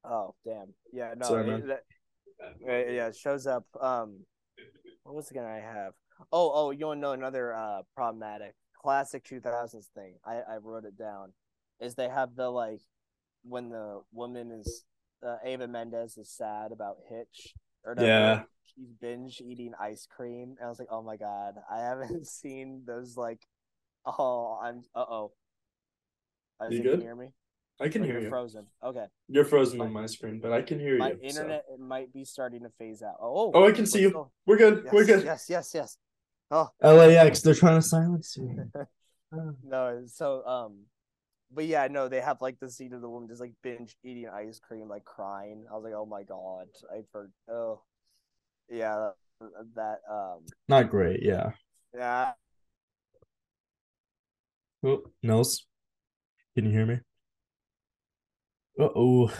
Oh 0.04 0.34
damn. 0.44 0.74
Yeah, 0.92 1.14
no. 1.16 1.26
Sorry, 1.26 1.42
it- 1.44 1.46
man. 1.46 1.66
that- 1.68 1.84
yeah, 2.60 3.06
it 3.06 3.16
shows 3.16 3.46
up. 3.46 3.64
Um, 3.80 4.24
what 5.04 5.14
was 5.14 5.30
it 5.30 5.34
gonna 5.34 5.46
I 5.48 5.60
have? 5.60 5.92
Oh, 6.32 6.50
oh, 6.54 6.70
you 6.72 6.86
want 6.86 6.98
to 6.98 7.00
know 7.02 7.12
another 7.12 7.54
uh 7.54 7.82
problematic 7.96 8.54
classic 8.80 9.24
two 9.24 9.40
thousands 9.40 9.88
thing? 9.94 10.14
I 10.24 10.36
I 10.48 10.56
wrote 10.56 10.84
it 10.84 10.96
down. 10.98 11.32
Is 11.80 11.94
they 11.96 12.08
have 12.08 12.34
the 12.36 12.48
like 12.50 12.80
when 13.44 13.68
the 13.70 14.02
woman 14.12 14.50
is 14.52 14.84
uh, 15.26 15.36
Ava 15.44 15.66
Mendes 15.68 16.16
is 16.16 16.30
sad 16.30 16.72
about 16.72 16.96
Hitch 17.08 17.54
or 17.84 17.92
whatever, 17.92 18.06
Yeah. 18.08 18.42
she's 18.64 18.90
binge 19.00 19.40
eating 19.44 19.72
ice 19.80 20.06
cream. 20.08 20.56
And 20.58 20.66
I 20.66 20.68
was 20.68 20.78
like, 20.78 20.88
oh 20.90 21.02
my 21.02 21.16
god, 21.16 21.54
I 21.70 21.78
haven't 21.80 22.26
seen 22.40 22.82
those 22.86 23.16
like. 23.16 23.40
Oh, 24.04 24.58
I'm. 24.62 24.82
Uh 24.94 25.04
oh. 25.08 25.32
You 26.70 26.76
Can 26.78 26.82
good? 26.82 26.98
you 26.98 27.04
hear 27.04 27.14
me? 27.16 27.28
I 27.80 27.88
can 27.88 28.02
Or 28.02 28.04
hear 28.04 28.14
you're 28.14 28.22
you. 28.24 28.28
frozen. 28.28 28.66
Okay. 28.84 29.06
You're 29.28 29.44
frozen 29.44 29.78
My- 29.78 29.86
on 29.86 29.92
my 29.92 30.06
screen, 30.06 30.40
but 30.40 30.52
I 30.52 30.62
can 30.62 30.78
hear 30.78 30.98
My 30.98 31.10
you. 31.10 31.18
My 31.20 31.28
internet 31.28 31.64
it 31.72 31.80
might 31.80 32.12
be 32.12 32.24
starting 32.24 32.62
to 32.62 32.70
phase 32.78 33.02
out. 33.02 33.16
Oh, 33.20 33.50
Oh, 33.54 33.66
I 33.66 33.72
can 33.72 33.86
see 33.86 34.00
you. 34.02 34.10
go. 34.12 34.30
We're 34.46 34.56
good. 34.58 34.82
Yes, 34.84 34.92
We're 34.92 35.04
good. 35.04 35.24
Yes, 35.24 35.46
yes, 35.48 35.70
yes. 35.74 35.96
Oh 36.50 36.68
LAX, 36.82 37.40
they're 37.40 37.54
trying 37.54 37.80
to 37.80 37.86
silence 37.86 38.36
you. 38.36 38.70
Oh. 39.34 39.54
no, 39.64 40.02
so 40.06 40.44
um, 40.46 40.80
but 41.54 41.66
yeah, 41.66 41.88
no, 41.90 42.08
they 42.08 42.20
have 42.20 42.40
like 42.40 42.58
the 42.60 42.70
scene 42.70 42.92
of 42.92 43.00
the 43.00 43.08
woman 43.08 43.28
just 43.28 43.40
like 43.40 43.52
binge 43.62 43.96
eating 44.04 44.28
ice 44.28 44.60
cream, 44.60 44.88
like 44.88 45.04
crying. 45.04 45.64
I 45.70 45.74
was 45.74 45.84
like, 45.84 45.94
oh 45.94 46.06
my 46.06 46.22
god, 46.22 46.66
I've 46.92 47.06
heard. 47.12 47.32
Oh, 47.50 47.82
yeah, 48.70 49.10
that 49.74 49.98
um, 50.10 50.40
Not 50.68 50.90
great, 50.90 51.20
yeah. 51.22 51.50
yeah. 51.94 52.32
Oh, 54.84 55.02
Nils, 55.22 55.66
can 56.56 56.64
you 56.66 56.72
hear 56.72 56.86
me? 56.86 56.98
Uh 58.80 58.88
oh. 58.96 59.32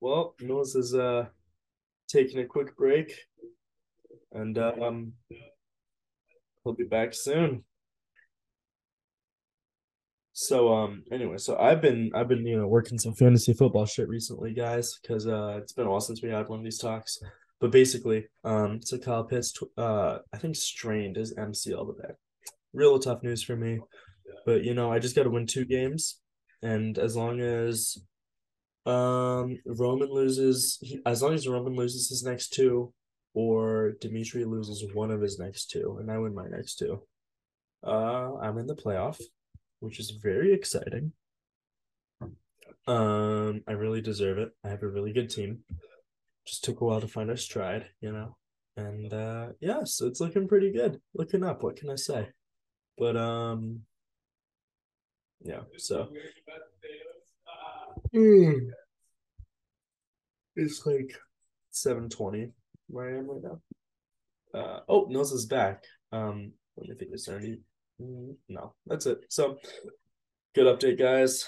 Well, 0.00 0.34
Nils 0.40 0.74
is 0.76 0.94
uh 0.94 1.26
taking 2.08 2.40
a 2.40 2.46
quick 2.46 2.76
break, 2.76 3.12
and 4.32 4.56
um, 4.58 5.12
he'll 6.64 6.74
be 6.74 6.84
back 6.84 7.14
soon. 7.14 7.64
So 10.32 10.72
um 10.72 11.02
anyway, 11.10 11.38
so 11.38 11.58
I've 11.58 11.82
been 11.82 12.12
I've 12.14 12.28
been 12.28 12.46
you 12.46 12.60
know 12.60 12.68
working 12.68 12.96
some 12.96 13.14
fantasy 13.14 13.52
football 13.54 13.86
shit 13.86 14.08
recently, 14.08 14.54
guys, 14.54 14.96
because 15.02 15.26
uh 15.26 15.58
it's 15.60 15.72
been 15.72 15.86
a 15.86 15.90
while 15.90 16.00
since 16.00 16.22
we 16.22 16.30
had 16.30 16.48
one 16.48 16.60
of 16.60 16.64
these 16.64 16.78
talks. 16.78 17.18
But 17.60 17.72
basically, 17.72 18.26
um, 18.44 18.80
so 18.80 18.98
Kyle 18.98 19.24
Pitts, 19.24 19.52
uh, 19.76 20.18
I 20.32 20.38
think 20.38 20.54
strained 20.54 21.16
his 21.16 21.34
MCL 21.34 21.96
today. 21.96 22.14
Real 22.72 23.00
tough 23.00 23.24
news 23.24 23.42
for 23.42 23.56
me, 23.56 23.80
but 24.46 24.62
you 24.62 24.74
know 24.74 24.92
I 24.92 25.00
just 25.00 25.16
got 25.16 25.24
to 25.24 25.30
win 25.30 25.46
two 25.46 25.64
games, 25.64 26.20
and 26.62 26.96
as 26.98 27.16
long 27.16 27.40
as 27.40 27.98
um 28.88 29.58
Roman 29.66 30.10
loses, 30.10 30.78
he, 30.80 31.00
as 31.04 31.22
long 31.22 31.34
as 31.34 31.46
Roman 31.46 31.76
loses 31.76 32.08
his 32.08 32.24
next 32.24 32.48
two, 32.50 32.92
or 33.34 33.92
Dimitri 34.00 34.44
loses 34.44 34.84
one 34.94 35.10
of 35.10 35.20
his 35.20 35.38
next 35.38 35.70
two, 35.70 35.98
and 36.00 36.10
I 36.10 36.18
win 36.18 36.34
my 36.34 36.46
next 36.48 36.76
two, 36.76 37.02
uh, 37.86 38.36
I'm 38.36 38.58
in 38.58 38.66
the 38.66 38.74
playoff 38.74 39.20
which 39.80 40.00
is 40.00 40.10
very 40.10 40.52
exciting. 40.52 41.12
Um, 42.86 43.62
I 43.68 43.72
really 43.72 44.00
deserve 44.00 44.38
it. 44.38 44.50
I 44.64 44.68
have 44.68 44.82
a 44.82 44.88
really 44.88 45.12
good 45.12 45.30
team. 45.30 45.60
Just 46.46 46.64
took 46.64 46.80
a 46.80 46.84
while 46.84 47.00
to 47.00 47.08
find 47.08 47.30
our 47.30 47.36
stride, 47.36 47.86
you 48.00 48.12
know. 48.12 48.36
And 48.76 49.12
uh 49.12 49.48
yeah, 49.60 49.80
so 49.84 50.06
it's 50.06 50.20
looking 50.20 50.46
pretty 50.46 50.70
good. 50.70 51.00
Looking 51.12 51.42
up, 51.42 51.62
what 51.62 51.76
can 51.76 51.90
I 51.90 51.96
say? 51.96 52.28
But 52.96 53.16
um 53.16 53.80
yeah, 55.42 55.62
so 55.76 56.08
Hmm. 58.14 58.70
It's 60.58 60.84
like 60.84 61.16
720 61.70 62.50
where 62.88 63.14
I 63.14 63.18
am 63.18 63.30
right 63.30 63.42
now. 63.42 63.60
Uh 64.52 64.80
oh, 64.88 65.06
Nils 65.08 65.30
is 65.32 65.46
back. 65.46 65.84
Um, 66.10 66.50
let 66.76 66.88
me 66.88 66.96
think 66.96 67.14
is 67.14 67.24
there 67.24 67.38
any 67.38 67.58
Mm, 68.02 68.34
No, 68.48 68.74
that's 68.86 69.06
it. 69.06 69.18
So, 69.28 69.58
good 70.54 70.66
update, 70.66 70.98
guys. 70.98 71.44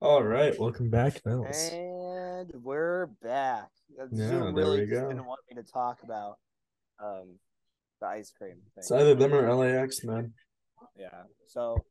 All 0.00 0.22
right, 0.22 0.58
welcome 0.58 0.90
back, 0.90 1.24
Nils. 1.24 1.70
And 1.72 2.50
we're 2.62 3.06
back. 3.22 3.70
Yeah, 3.96 4.06
Zoom 4.14 4.54
there 4.54 4.64
really 4.66 4.80
just 4.86 4.92
go. 4.92 5.08
didn't 5.08 5.24
want 5.26 5.40
me 5.50 5.56
to 5.62 5.70
talk 5.70 6.02
about 6.02 6.38
um 7.02 7.38
the 8.00 8.06
ice 8.06 8.32
cream 8.36 8.56
thing. 8.56 8.62
It's 8.78 8.90
either 8.90 9.14
them 9.14 9.34
or 9.34 9.54
LAX, 9.54 10.02
man. 10.04 10.32
Yeah. 10.96 11.22
So, 11.46 11.84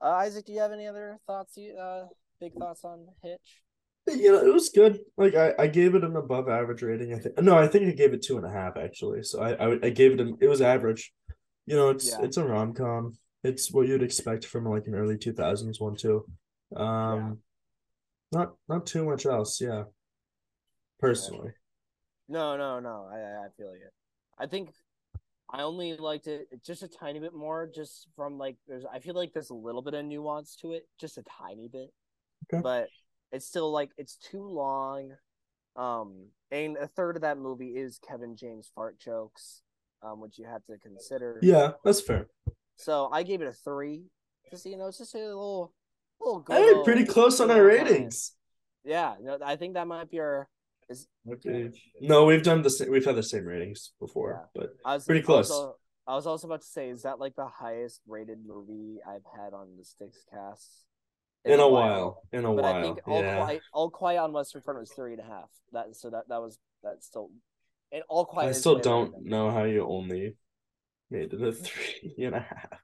uh, 0.00 0.10
Isaac, 0.10 0.46
do 0.46 0.52
you 0.52 0.60
have 0.60 0.72
any 0.72 0.86
other 0.86 1.18
thoughts? 1.26 1.56
You 1.56 1.76
uh, 1.76 2.06
big 2.40 2.54
thoughts 2.54 2.84
on 2.84 3.06
Hitch? 3.22 3.62
You 4.06 4.32
know, 4.32 4.38
it 4.38 4.52
was 4.54 4.70
good. 4.70 5.00
Like 5.16 5.34
I, 5.34 5.54
I 5.58 5.66
gave 5.66 5.94
it 5.94 6.02
an 6.04 6.16
above 6.16 6.48
average 6.48 6.82
rating. 6.82 7.12
I 7.14 7.18
think 7.18 7.40
no, 7.42 7.58
I 7.58 7.68
think 7.68 7.86
I 7.88 7.92
gave 7.92 8.14
it 8.14 8.22
two 8.22 8.36
and 8.38 8.46
a 8.46 8.50
half 8.50 8.76
actually. 8.76 9.22
So 9.22 9.40
I, 9.42 9.52
I, 9.52 9.78
I 9.82 9.90
gave 9.90 10.12
it 10.12 10.20
an. 10.20 10.38
It 10.40 10.48
was 10.48 10.62
average. 10.62 11.12
You 11.66 11.76
know, 11.76 11.90
it's 11.90 12.08
Yeah. 12.08 12.22
it's 12.22 12.38
a 12.38 12.44
rom 12.44 12.72
com. 12.72 13.18
It's 13.44 13.70
what 13.70 13.86
you'd 13.86 14.02
expect 14.02 14.46
from 14.46 14.64
like 14.64 14.86
an 14.86 14.94
early 14.94 15.18
two 15.18 15.32
thousands 15.34 15.78
one 15.78 15.94
too. 15.96 16.24
Um, 16.74 17.38
not 18.32 18.54
not 18.68 18.86
too 18.86 19.04
much 19.04 19.26
else. 19.26 19.60
Yeah. 19.60 19.84
Personally, 21.00 21.52
No, 22.28 22.56
no, 22.56 22.80
no. 22.80 23.08
I 23.12 23.18
I 23.18 23.44
I 23.44 23.48
feel 23.56 23.72
you. 23.76 23.88
I 24.38 24.46
think 24.46 24.70
I 25.50 25.62
only 25.62 25.96
liked 25.96 26.26
it 26.26 26.48
just 26.64 26.82
a 26.82 26.88
tiny 26.88 27.20
bit 27.20 27.34
more, 27.34 27.70
just 27.74 28.08
from 28.16 28.38
like 28.38 28.56
there's. 28.66 28.84
I 28.92 28.98
feel 29.00 29.14
like 29.14 29.32
there's 29.32 29.50
a 29.50 29.54
little 29.54 29.82
bit 29.82 29.94
of 29.94 30.04
nuance 30.04 30.56
to 30.56 30.72
it, 30.72 30.86
just 31.00 31.16
a 31.18 31.22
tiny 31.22 31.68
bit. 31.68 31.90
Okay. 32.52 32.60
But 32.62 32.88
it's 33.32 33.46
still 33.46 33.70
like 33.72 33.90
it's 33.96 34.16
too 34.16 34.46
long. 34.46 35.12
Um, 35.76 36.28
and 36.50 36.76
a 36.76 36.86
third 36.88 37.16
of 37.16 37.22
that 37.22 37.38
movie 37.38 37.76
is 37.76 37.98
Kevin 38.06 38.36
James 38.36 38.70
fart 38.74 38.98
jokes, 38.98 39.62
um, 40.02 40.20
which 40.20 40.38
you 40.38 40.46
have 40.46 40.64
to 40.66 40.76
consider. 40.78 41.38
yeah, 41.42 41.72
that's 41.84 42.00
fair. 42.00 42.28
So 42.76 43.08
I 43.12 43.22
gave 43.22 43.40
it 43.42 43.48
a 43.48 43.52
three. 43.52 44.04
Just 44.50 44.66
you 44.66 44.76
know, 44.76 44.86
it's 44.88 44.98
just 44.98 45.14
a 45.14 45.18
little, 45.18 45.72
little. 46.20 46.40
good 46.40 46.56
Hey, 46.56 46.82
pretty 46.84 47.04
close 47.04 47.40
on 47.40 47.50
our 47.50 47.56
good 47.58 47.66
old 47.66 47.86
time. 47.86 47.86
ratings. 47.86 48.32
Yeah, 48.84 49.14
no, 49.20 49.38
I 49.44 49.56
think 49.56 49.74
that 49.74 49.86
might 49.86 50.10
be 50.10 50.20
our. 50.20 50.48
Okay. 51.30 51.70
No, 52.00 52.24
we've 52.24 52.42
done 52.42 52.62
the 52.62 52.70
same. 52.70 52.90
We've 52.90 53.04
had 53.04 53.16
the 53.16 53.22
same 53.22 53.44
ratings 53.44 53.92
before, 54.00 54.48
but 54.54 54.70
I 54.84 54.94
was 54.94 55.04
Pretty 55.04 55.20
I 55.26 55.30
was 55.36 55.48
close. 55.48 55.50
al- 55.50 55.78
I 56.06 56.14
was 56.14 56.26
also 56.26 56.46
about 56.46 56.62
to 56.62 56.66
say, 56.66 56.88
is 56.88 57.02
that 57.02 57.18
like 57.18 57.34
the 57.36 57.46
highest 57.46 58.00
rated 58.08 58.38
movie 58.46 58.98
I've 59.06 59.24
had 59.36 59.52
on 59.52 59.76
the 59.78 59.84
Sticks 59.84 60.24
cast? 60.32 60.84
in 61.44 61.60
a 61.60 61.68
while. 61.68 62.22
In 62.32 62.44
a 62.44 62.54
But 62.54 62.62
while. 62.62 62.74
I 62.74 62.82
think 62.82 63.00
all 63.06 63.20
yeah. 63.22 63.36
quiet, 63.36 63.62
all 63.72 63.90
quiet 63.90 64.18
on 64.20 64.32
Western 64.32 64.62
Front 64.62 64.80
was 64.80 64.90
three 64.92 65.12
and 65.12 65.20
a 65.20 65.24
half. 65.24 65.50
That 65.72 65.94
so 65.94 66.10
that 66.10 66.28
that 66.28 66.40
was 66.40 66.58
that's 66.82 67.06
still, 67.06 67.30
and 67.92 68.02
all 68.08 68.24
quiet. 68.24 68.48
I 68.48 68.52
still 68.52 68.78
don't 68.78 69.12
than- 69.12 69.24
know 69.26 69.50
how 69.50 69.64
you 69.64 69.86
only 69.86 70.36
made 71.10 71.32
it 71.34 71.42
a 71.42 71.52
three 71.66 72.14
and 72.24 72.34
a 72.34 72.40
half. 72.40 72.80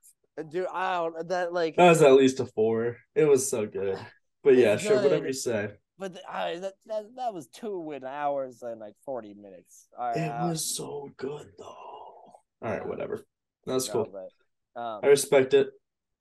Dude, 0.51 0.67
I 0.73 0.97
don't 0.97 1.29
that 1.29 1.53
like. 1.53 1.77
That 1.77 1.89
was 1.89 2.03
at 2.03 2.13
least 2.13 2.41
a 2.41 2.47
four. 2.47 2.99
It 3.15 3.25
was 3.25 3.49
so 3.49 3.67
good. 3.67 3.99
But 4.45 4.57
yeah, 4.57 4.75
It's 4.75 4.83
sure, 4.83 5.01
whatever 5.03 5.27
you 5.27 5.33
say. 5.33 5.71
But 5.99 6.19
I, 6.29 6.57
that, 6.59 6.75
that 6.87 7.05
that 7.17 7.35
was 7.35 7.47
two 7.47 7.93
in 7.93 8.05
hours 8.05 8.63
and 8.63 8.81
like 8.81 8.95
forty 9.05 9.33
minutes. 9.35 9.87
All 9.97 10.09
right, 10.09 10.17
It 10.17 10.29
uh, 10.29 10.49
was 10.49 10.65
so 10.65 11.11
good 11.17 11.47
though. 11.57 11.65
All 11.65 12.43
right, 12.63 12.87
whatever. 12.87 13.25
That's 13.65 13.87
no, 13.89 13.93
cool. 13.93 14.13
But, 14.13 14.81
um, 14.81 15.01
I 15.05 15.07
respect 15.07 15.55
it. 15.55 15.69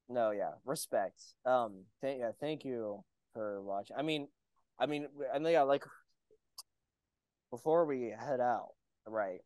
No, 0.10 0.32
yeah, 0.32 0.52
respect. 0.66 1.20
Um, 1.46 1.86
thank 2.02 2.20
yeah, 2.20 2.32
thank 2.40 2.66
you 2.66 3.04
for 3.34 3.62
watching. 3.64 3.96
I 3.98 4.04
mean, 4.04 4.28
I 4.78 4.86
mean, 4.86 5.08
I 5.34 5.40
know, 5.40 5.50
yeah, 5.50 5.64
like 5.64 5.86
before 7.50 7.86
we 7.86 8.14
head 8.18 8.40
out, 8.40 8.74
right? 9.08 9.40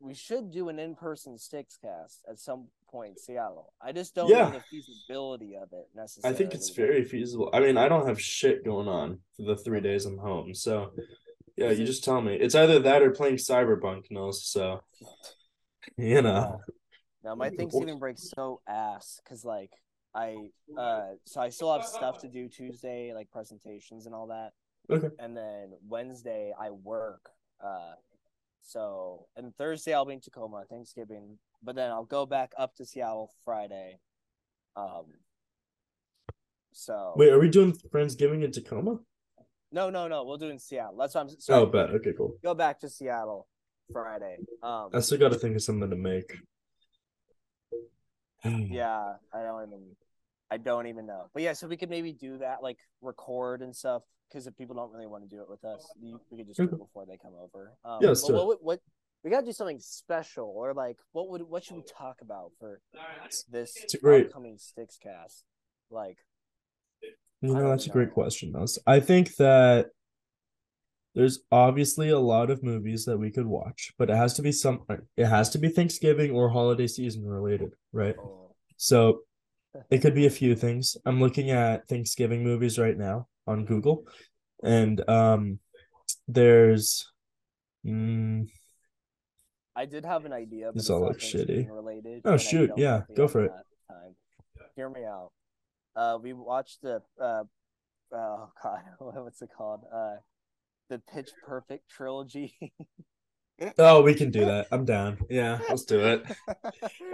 We 0.00 0.14
should 0.14 0.50
do 0.50 0.68
an 0.68 0.78
in-person 0.78 1.38
sticks 1.38 1.76
cast 1.76 2.24
at 2.28 2.38
some 2.38 2.68
point 2.94 3.18
Seattle. 3.18 3.72
I 3.82 3.90
just 3.90 4.14
don't 4.14 4.28
Yeah. 4.30 4.44
know 4.44 4.50
the 4.52 4.60
feasibility 4.60 5.56
of 5.56 5.72
it 5.72 5.88
necessarily. 5.96 6.32
I 6.34 6.38
think 6.38 6.54
it's 6.54 6.70
very 6.70 7.04
feasible. 7.04 7.50
I 7.52 7.58
mean, 7.58 7.76
I 7.76 7.88
don't 7.88 8.06
have 8.06 8.20
shit 8.20 8.64
going 8.64 8.86
on 8.86 9.20
for 9.36 9.42
the 9.42 9.56
three 9.56 9.80
days 9.80 10.06
I'm 10.06 10.16
home. 10.16 10.54
So 10.54 10.92
yeah, 11.56 11.70
you 11.70 11.84
just 11.84 12.04
tell 12.04 12.20
me. 12.20 12.34
It's 12.36 12.54
either 12.54 12.78
that 12.78 13.02
or 13.02 13.10
playing 13.10 13.36
Cyberpunk, 13.36 14.10
Nils. 14.10 14.46
So 14.46 14.80
you 15.96 16.22
know. 16.22 16.60
Now 17.24 17.34
my 17.34 17.50
Thanksgiving 17.50 17.98
break's 17.98 18.30
so 18.30 18.60
ass 18.68 19.20
because 19.24 19.44
like 19.44 19.72
I 20.14 20.36
uh 20.78 21.14
so 21.24 21.40
I 21.40 21.48
still 21.48 21.72
have 21.72 21.84
stuff 21.84 22.20
to 22.20 22.28
do 22.28 22.48
Tuesday, 22.48 23.12
like 23.12 23.28
presentations 23.30 24.06
and 24.06 24.14
all 24.14 24.28
that. 24.28 24.52
Okay. 24.88 25.08
And 25.18 25.36
then 25.36 25.72
Wednesday 25.88 26.52
I 26.56 26.70
work. 26.70 27.28
Uh 27.60 27.94
so 28.62 29.26
and 29.36 29.52
Thursday 29.56 29.94
I'll 29.94 30.04
be 30.04 30.14
in 30.14 30.20
Tacoma, 30.20 30.64
Thanksgiving, 30.70 31.38
but 31.64 31.74
then 31.74 31.90
I'll 31.90 32.04
go 32.04 32.26
back 32.26 32.52
up 32.58 32.74
to 32.76 32.86
Seattle 32.86 33.32
Friday. 33.44 33.98
Um 34.76 35.06
so 36.72 37.14
Wait, 37.16 37.30
are 37.32 37.38
we 37.38 37.48
doing 37.48 37.72
Friendsgiving 37.92 38.42
in 38.44 38.50
Tacoma? 38.52 38.98
no 39.72 39.90
no 39.90 40.06
no 40.08 40.24
we'll 40.24 40.38
do 40.38 40.46
it 40.46 40.50
in 40.50 40.58
Seattle. 40.58 40.96
That's 40.98 41.14
what 41.14 41.22
I'm 41.22 41.28
sorry. 41.40 41.62
Oh, 41.62 41.66
bet. 41.66 41.90
Okay, 41.90 42.12
cool. 42.16 42.36
Go 42.42 42.54
back 42.54 42.80
to 42.80 42.88
Seattle 42.88 43.48
Friday. 43.92 44.38
Um 44.62 44.90
I 44.92 45.00
still 45.00 45.18
got 45.18 45.32
to 45.32 45.38
think 45.38 45.56
of 45.56 45.62
something 45.62 45.90
to 45.90 45.96
make. 45.96 46.32
Yeah, 48.44 49.14
I 49.32 49.42
don't 49.42 49.68
even. 49.68 49.96
I 50.50 50.58
don't 50.58 50.86
even 50.86 51.06
know. 51.06 51.30
But 51.32 51.42
yeah, 51.42 51.54
so 51.54 51.66
we 51.66 51.76
could 51.78 51.88
maybe 51.88 52.12
do 52.12 52.38
that, 52.38 52.62
like 52.62 52.78
record 53.00 53.62
and 53.62 53.74
stuff. 53.74 54.02
Because 54.28 54.46
if 54.46 54.54
people 54.56 54.76
don't 54.76 54.92
really 54.92 55.06
want 55.06 55.22
to 55.28 55.34
do 55.34 55.40
it 55.42 55.48
with 55.48 55.64
us, 55.64 55.90
we 56.00 56.12
could 56.36 56.46
just 56.48 56.58
do 56.58 56.64
it 56.64 56.78
before 56.78 57.06
they 57.06 57.16
come 57.16 57.32
over. 57.40 57.72
Um, 57.84 57.98
Yeah, 58.02 58.08
let's 58.08 58.20
but 58.22 58.28
do 58.28 58.34
what, 58.34 58.42
it. 58.42 58.46
what, 58.46 58.58
what 58.62 58.80
we 59.24 59.30
gotta 59.30 59.46
do 59.46 59.52
something 59.52 59.80
special, 59.80 60.52
or 60.54 60.74
like 60.74 60.98
what 61.12 61.30
would 61.30 61.42
what 61.42 61.64
should 61.64 61.76
we 61.76 61.82
talk 61.82 62.20
about 62.20 62.52
for 62.60 62.80
this 63.50 63.74
It's 63.82 63.94
great- 63.96 64.26
upcoming 64.26 64.58
Sticks 64.58 64.98
cast? 65.02 65.44
Like, 65.90 66.18
You 67.40 67.54
know, 67.54 67.68
that's 67.70 67.86
a 67.86 67.90
great 67.90 68.12
question, 68.12 68.52
Nils. 68.52 68.78
I 68.86 69.00
think 69.00 69.36
that 69.36 69.88
there's 71.14 71.40
obviously 71.52 72.08
a 72.10 72.18
lot 72.18 72.50
of 72.50 72.62
movies 72.62 73.04
that 73.04 73.16
we 73.18 73.30
could 73.30 73.46
watch, 73.46 73.92
but 73.98 74.10
it 74.10 74.16
has 74.16 74.34
to 74.34 74.42
be 74.42 74.52
some. 74.52 74.84
It 75.16 75.26
has 75.26 75.50
to 75.50 75.58
be 75.58 75.68
Thanksgiving 75.68 76.30
or 76.32 76.48
holiday 76.48 76.86
season 76.86 77.24
related, 77.24 77.70
right? 77.92 78.16
oh, 78.18 78.54
So 78.76 79.20
it 79.90 79.98
could 79.98 80.14
be 80.14 80.26
a 80.26 80.30
few 80.30 80.54
things. 80.54 80.96
I'm 81.06 81.20
looking 81.20 81.50
at 81.50 81.88
Thanksgiving 81.88 82.42
movies 82.44 82.78
right 82.78 82.96
now 82.96 83.28
on 83.46 83.64
Google, 83.64 84.06
and 84.62 85.08
um, 85.08 85.58
there's, 86.26 87.10
mm, 87.86 88.48
I 89.76 89.86
did 89.86 90.04
have 90.04 90.24
an 90.24 90.32
idea, 90.32 90.66
but 90.66 90.74
These 90.74 90.84
it's 90.84 90.90
all 90.90 91.00
not 91.00 91.08
look 91.08 91.18
shitty. 91.18 91.68
Related. 91.68 92.22
Oh, 92.24 92.36
shoot, 92.36 92.70
yeah, 92.76 93.02
go 93.14 93.26
for 93.26 93.44
it. 93.44 93.52
Time. 93.88 94.14
Hear 94.76 94.88
me 94.88 95.04
out. 95.04 95.30
Uh, 95.96 96.18
we 96.22 96.32
watched 96.32 96.82
the 96.82 97.02
uh, 97.20 97.44
oh 98.12 98.48
god, 98.62 98.80
what's 98.98 99.42
it 99.42 99.50
called? 99.56 99.84
Uh, 99.92 100.16
the 100.90 101.00
Pitch 101.12 101.30
Perfect 101.46 101.88
trilogy. 101.88 102.54
oh, 103.78 104.02
we 104.02 104.14
can 104.14 104.30
do 104.30 104.44
that. 104.44 104.66
I'm 104.70 104.84
down. 104.84 105.18
Yeah, 105.30 105.58
let's 105.68 105.84
do 105.84 106.00
it. 106.00 106.24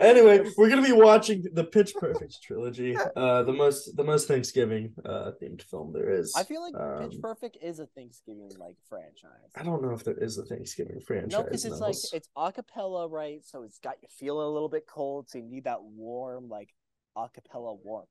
Anyway, 0.01 0.51
we're 0.57 0.69
gonna 0.69 0.83
be 0.83 0.93
watching 0.93 1.45
the 1.53 1.65
Pitch 1.65 1.93
Perfect 1.99 2.43
trilogy, 2.43 2.97
uh, 3.17 3.43
the 3.43 3.53
most 3.53 3.97
the 3.97 4.05
most 4.05 4.29
Thanksgiving 4.29 4.93
uh 5.05 5.33
themed 5.41 5.63
film 5.63 5.93
there 5.93 6.11
is. 6.11 6.35
I 6.37 6.45
feel 6.45 6.63
like 6.63 6.73
Pitch 7.01 7.17
Um, 7.17 7.21
Perfect 7.21 7.59
is 7.63 7.79
a 7.79 7.87
Thanksgiving 7.87 8.51
like 8.59 8.77
franchise. 8.89 9.51
I 9.55 9.63
don't 9.63 9.83
know 9.83 9.93
if 9.93 10.05
there 10.05 10.19
is 10.19 10.39
a 10.39 10.45
Thanksgiving 10.45 11.01
franchise. 11.01 11.33
No, 11.33 11.43
because 11.45 11.65
it's 11.65 11.81
like 11.81 11.97
it's 12.13 12.29
acapella, 12.37 13.11
right? 13.11 13.45
So 13.45 13.63
it's 13.63 13.79
got 13.79 13.97
you 14.03 14.09
feeling 14.11 14.47
a 14.47 14.51
little 14.51 14.69
bit 14.71 14.87
cold, 14.87 15.29
so 15.29 15.39
you 15.39 15.49
need 15.49 15.65
that 15.65 15.83
warm, 15.83 16.49
like 16.49 16.75
acapella 17.17 17.79
warmth 17.85 18.09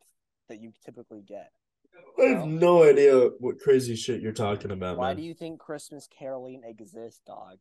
that 0.50 0.62
you 0.62 0.74
typically 0.86 1.22
get. 1.22 1.52
I 2.20 2.28
have 2.28 2.48
no 2.48 2.84
idea 2.84 3.30
what 3.40 3.60
crazy 3.60 3.96
shit 3.96 4.22
you're 4.22 4.32
talking 4.32 4.72
about, 4.72 4.98
Why 4.98 5.10
man. 5.10 5.18
do 5.18 5.24
you 5.24 5.34
think 5.34 5.60
Christmas 5.60 6.08
caroling 6.08 6.62
exists, 6.64 7.22
dog? 7.26 7.58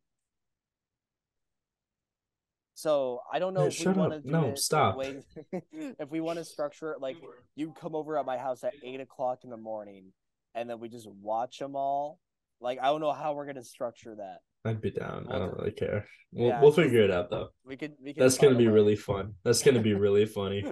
So 2.79 3.19
I 3.29 3.39
don't 3.39 3.53
know 3.53 3.63
Yeah, 3.63 3.67
if 3.67 3.85
we 3.85 3.91
want 3.91 4.13
to 4.13 4.19
do 4.21 4.29
No, 4.31 4.45
it 4.51 4.57
stop. 4.57 4.95
way- 4.95 5.21
if 5.73 6.09
we 6.11 6.21
want 6.21 6.39
to 6.39 6.45
structure 6.45 6.93
it 6.93 7.01
like 7.01 7.17
you 7.57 7.73
come 7.73 7.93
over 7.93 8.17
at 8.17 8.25
my 8.25 8.37
house 8.37 8.63
at 8.63 8.73
eight 8.85 9.01
o'clock 9.01 9.39
in 9.43 9.49
the 9.49 9.57
morning, 9.57 10.13
and 10.55 10.69
then 10.69 10.79
we 10.79 10.87
just 10.87 11.05
watch 11.21 11.59
them 11.59 11.75
all. 11.75 12.19
Like 12.61 12.79
I 12.81 12.85
don't 12.85 13.01
know 13.01 13.11
how 13.11 13.33
we're 13.33 13.47
gonna 13.47 13.65
structure 13.65 14.15
that. 14.15 14.37
I'd 14.63 14.79
be 14.79 14.91
down. 14.91 15.27
I 15.29 15.31
We'll 15.31 15.39
don't 15.39 15.49
do- 15.49 15.59
really 15.59 15.71
care. 15.73 16.05
We'll 16.31 16.47
Yeah, 16.47 16.61
we'll 16.61 16.71
figure 16.71 17.01
it 17.01 17.11
out 17.11 17.29
though. 17.29 17.49
We 17.65 17.75
could. 17.75 17.95
We 18.01 18.13
could. 18.13 18.23
That's 18.23 18.37
gonna 18.37 18.55
be 18.55 18.67
way. 18.69 18.73
really 18.73 18.95
fun. 18.95 19.33
That's 19.43 19.61
gonna 19.61 19.81
be 19.81 19.93
really 19.93 20.25
funny. 20.37 20.63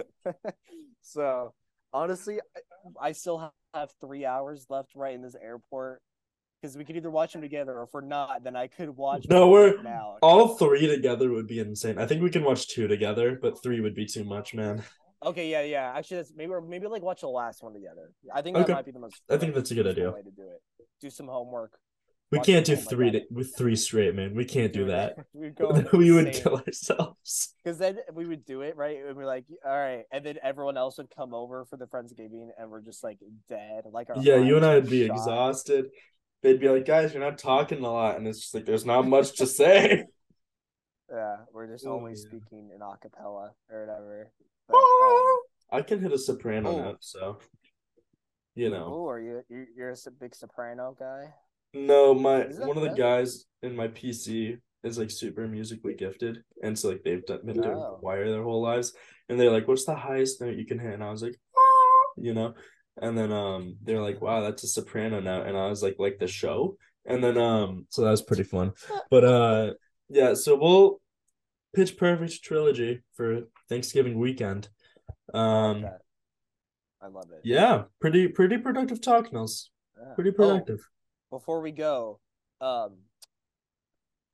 so 1.02 1.52
honestly, 1.92 2.40
I, 3.02 3.08
I 3.08 3.12
still 3.12 3.52
have 3.74 3.90
three 4.00 4.24
hours 4.24 4.64
left 4.70 4.94
right 4.94 5.14
in 5.14 5.20
this 5.20 5.36
airport 5.38 6.00
because 6.60 6.76
we 6.76 6.84
could 6.84 6.96
either 6.96 7.10
watch 7.10 7.32
them 7.32 7.42
together, 7.42 7.72
or 7.78 7.84
if 7.84 7.90
we're 7.92 8.00
not, 8.00 8.42
then 8.42 8.56
I 8.56 8.66
could 8.66 8.90
watch. 8.96 9.26
No, 9.28 9.40
them 9.42 9.50
we're- 9.50 9.82
now. 9.82 10.16
All 10.22 10.56
three 10.56 10.86
together 10.86 11.30
would 11.30 11.46
be 11.46 11.60
insane. 11.60 11.98
I 11.98 12.06
think 12.06 12.22
we 12.22 12.30
can 12.30 12.44
watch 12.44 12.68
two 12.68 12.88
together, 12.88 13.38
but 13.40 13.62
three 13.62 13.80
would 13.80 13.94
be 13.94 14.06
too 14.06 14.24
much, 14.24 14.54
man. 14.54 14.82
Okay, 15.24 15.50
yeah, 15.50 15.62
yeah. 15.62 15.92
Actually, 15.96 16.18
that's 16.18 16.32
maybe 16.36 16.52
maybe 16.68 16.86
like 16.86 17.02
watch 17.02 17.22
the 17.22 17.28
last 17.28 17.62
one 17.62 17.74
together. 17.74 18.12
I 18.32 18.42
think 18.42 18.56
that 18.56 18.64
Okay. 18.64 18.72
might 18.72 18.84
be 18.86 18.92
the 18.92 19.00
most. 19.00 19.20
I 19.28 19.36
think 19.36 19.54
that's 19.54 19.70
a 19.70 19.74
good 19.74 19.86
idea. 19.86 20.12
Way 20.12 20.22
to 20.22 20.30
do 20.30 20.42
it. 20.42 20.62
Do 21.00 21.10
some 21.10 21.26
homework. 21.26 21.72
We 22.30 22.40
can't 22.40 22.66
do 22.66 22.74
like 22.76 22.88
three 22.88 23.10
to, 23.12 23.22
with 23.30 23.56
three 23.56 23.74
straight, 23.74 24.14
man. 24.14 24.34
We 24.34 24.44
can't 24.44 24.70
do 24.72 24.84
that. 24.86 25.16
we 25.92 26.12
would 26.12 26.34
kill 26.34 26.58
ourselves. 26.66 27.54
Because 27.64 27.78
then 27.78 27.98
we 28.12 28.26
would 28.26 28.44
do 28.44 28.60
it 28.60 28.76
right, 28.76 28.98
and 29.04 29.16
we're 29.16 29.24
like, 29.26 29.46
all 29.64 29.72
right, 29.72 30.04
and 30.12 30.24
then 30.26 30.36
everyone 30.42 30.76
else 30.76 30.98
would 30.98 31.08
come 31.14 31.32
over 31.32 31.64
for 31.64 31.78
the 31.78 31.86
friendsgiving, 31.86 32.50
and 32.58 32.70
we're 32.70 32.82
just 32.82 33.02
like 33.02 33.18
dead, 33.48 33.84
like 33.90 34.10
our 34.10 34.16
Yeah, 34.20 34.36
you 34.36 34.56
and 34.56 34.66
I 34.66 34.74
would 34.74 34.90
be 34.90 35.06
shot. 35.06 35.16
exhausted. 35.16 35.86
They'd 36.42 36.60
be 36.60 36.68
like, 36.68 36.84
guys, 36.86 37.12
you're 37.12 37.22
not 37.22 37.38
talking 37.38 37.84
a 37.84 37.90
lot, 37.92 38.16
and 38.16 38.26
it's 38.28 38.40
just 38.40 38.54
like 38.54 38.64
there's 38.64 38.86
not 38.86 39.06
much 39.06 39.36
to 39.38 39.46
say. 39.46 40.04
Yeah, 41.10 41.36
we're 41.54 41.66
just 41.68 41.86
Oh, 41.86 41.92
only 41.92 42.10
yeah. 42.10 42.16
speaking 42.20 42.68
in 42.74 42.80
acapella 42.80 43.52
or 43.70 43.80
whatever. 43.80 44.30
But, 44.68 44.76
um, 44.76 45.38
I 45.72 45.80
can 45.80 46.00
hit 46.02 46.12
a 46.12 46.18
soprano 46.18 46.68
Oh. 46.70 46.78
note, 46.82 46.98
so 47.00 47.38
you 48.54 48.68
know. 48.68 48.92
oh, 48.94 49.08
are 49.08 49.18
you 49.18 49.42
you- 49.48 49.68
you're 49.74 49.88
a 49.92 50.10
big 50.20 50.34
soprano 50.34 50.94
guy? 51.00 51.32
No, 51.72 52.12
my 52.12 52.42
Is 52.44 52.58
that 52.58 52.68
one 52.68 52.76
of 52.76 52.82
the 52.82 52.90
guys 52.90 53.46
in 53.62 53.74
my 53.74 53.88
PC 53.88 54.60
is 54.82 54.98
like 54.98 55.10
super 55.10 55.48
musically 55.48 55.94
gifted, 55.94 56.44
and 56.62 56.78
so 56.78 56.90
like 56.90 57.02
they've 57.04 57.24
done, 57.24 57.40
been 57.46 57.62
doing 57.62 57.78
Oh. 57.78 57.96
choir 58.00 58.30
their 58.30 58.42
whole 58.42 58.60
lives, 58.60 58.92
and 59.30 59.40
they're 59.40 59.50
like, 59.50 59.66
"What's 59.66 59.86
the 59.86 59.94
highest 59.94 60.42
note 60.42 60.56
you 60.56 60.66
can 60.66 60.78
hit?" 60.78 60.92
And 60.92 61.02
I 61.02 61.10
was 61.10 61.22
like, 61.22 61.40
"Ah," 61.56 62.04
you 62.18 62.34
know, 62.34 62.52
and 63.02 63.16
then 63.16 63.32
um 63.32 63.76
they're 63.82 64.02
like, 64.02 64.20
"Wow, 64.20 64.40
that's 64.42 64.64
a 64.64 64.68
soprano 64.68 65.20
now 65.20 65.42
and 65.42 65.56
I 65.56 65.66
was 65.68 65.82
like, 65.82 65.96
"Like 65.98 66.18
the 66.18 66.26
show," 66.28 66.76
and 67.06 67.22
then 67.22 67.38
um 67.38 67.86
so 67.90 68.02
that 68.02 68.10
was 68.10 68.22
pretty 68.22 68.44
fun, 68.44 68.72
but 69.10 69.24
uh 69.24 69.72
yeah, 70.08 70.34
so 70.34 70.56
we'll 70.56 71.00
pitch 71.74 71.96
perfect 71.98 72.42
trilogy 72.42 73.02
for 73.14 73.42
Thanksgiving 73.68 74.18
weekend. 74.18 74.68
I 75.34 75.38
like 75.38 75.44
Um, 75.76 75.82
that. 75.82 76.00
I 77.00 77.06
love 77.08 77.30
it. 77.30 77.40
yeah, 77.44 77.84
pretty 78.00 78.28
pretty 78.28 78.58
productive 78.58 79.00
talk, 79.00 79.32
Nils. 79.32 79.70
Yeah. 79.96 80.14
Pretty 80.14 80.30
Oh, 80.30 80.34
productive. 80.34 80.80
before 81.30 81.60
we 81.60 81.72
go, 81.72 82.20
um, 82.60 82.96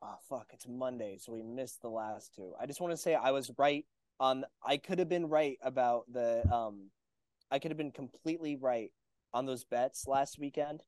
oh 0.02 0.16
fuck, 0.28 0.46
it's 0.52 0.66
Monday, 0.68 1.18
so 1.18 1.32
we 1.32 1.42
missed 1.42 1.82
the 1.82 1.88
last 1.90 2.34
two. 2.34 2.52
I 2.60 2.66
just 2.66 2.80
want 2.80 2.92
to 2.92 2.96
say 2.96 3.14
I 3.14 3.32
was 3.32 3.50
right 3.58 3.84
on. 4.20 4.44
I 4.64 4.76
could 4.76 4.98
have 4.98 5.08
been 5.08 5.26
right 5.26 5.58
about 5.62 6.04
the 6.12 6.46
um, 6.52 6.90
I 7.54 7.60
could 7.60 7.70
have 7.70 7.78
been 7.78 7.92
completely 7.92 8.56
right 8.56 8.90
on 9.32 9.46
those 9.46 9.62
bets 9.62 10.08
last 10.08 10.40
weekend. 10.40 10.80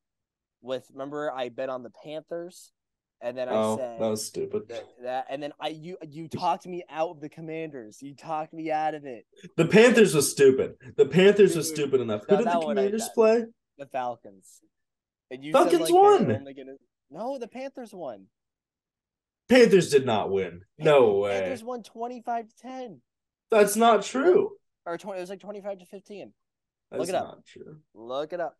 With 0.62 0.84
remember, 0.92 1.30
I 1.32 1.48
bet 1.48 1.68
on 1.68 1.84
the 1.84 1.92
Panthers, 2.04 2.72
and 3.20 3.38
then 3.38 3.48
I 3.48 3.52
Oh, 3.52 3.76
said 3.76 4.00
that 4.00 4.08
was 4.08 4.26
stupid. 4.26 4.62
that, 4.68 4.82
that, 5.04 5.26
and 5.30 5.40
then 5.40 5.52
I 5.60 5.68
you 5.68 5.96
you 6.10 6.26
talked 6.26 6.66
me 6.66 6.82
out 6.90 7.10
of 7.10 7.20
the 7.20 7.28
Commanders. 7.28 7.98
You 8.02 8.16
talked 8.16 8.52
me 8.52 8.72
out 8.72 8.94
of 8.94 9.04
it. 9.04 9.26
The 9.56 9.66
Panthers 9.66 10.12
was 10.12 10.28
stupid. 10.28 10.74
The 10.96 11.06
Panthers 11.06 11.54
was 11.54 11.68
stupid 11.68 12.00
enough. 12.00 12.22
Who 12.28 12.36
did 12.38 12.46
the 12.46 12.50
I- 12.58 12.60
Commanders 12.64 13.08
play? 13.14 13.44
The 13.78 13.86
Falcons. 13.86 14.60
And 15.30 15.44
you 15.44 15.52
Falcons 15.52 15.72
said, 15.74 15.80
like, 15.82 15.92
won. 15.92 16.24
gonna- 16.56 16.76
No, 17.10 17.38
the 17.38 17.46
Panthers 17.48 17.94
won. 17.94 18.26
Panthers 19.48 19.88
did 19.90 20.04
not 20.04 20.32
win. 20.32 20.62
No 20.78 21.18
way. 21.18 21.38
Panthers 21.42 21.62
won 21.62 21.84
twenty 21.84 22.22
five 22.22 22.48
to 22.48 22.56
ten, 22.56 23.02
That's 23.52 23.76
not 23.76 24.02
true. 24.02 24.56
or 24.84 24.98
twenty. 24.98 25.18
It 25.18 25.20
was 25.20 25.30
like 25.30 25.38
twenty 25.38 25.60
five 25.60 25.78
to 25.78 25.86
fifteen. 25.86 26.32
That's 26.90 27.00
Look 27.00 27.08
it 27.08 27.14
up. 27.14 27.44
true. 27.46 27.76
Look 27.94 28.32
it 28.32 28.40
up. 28.40 28.56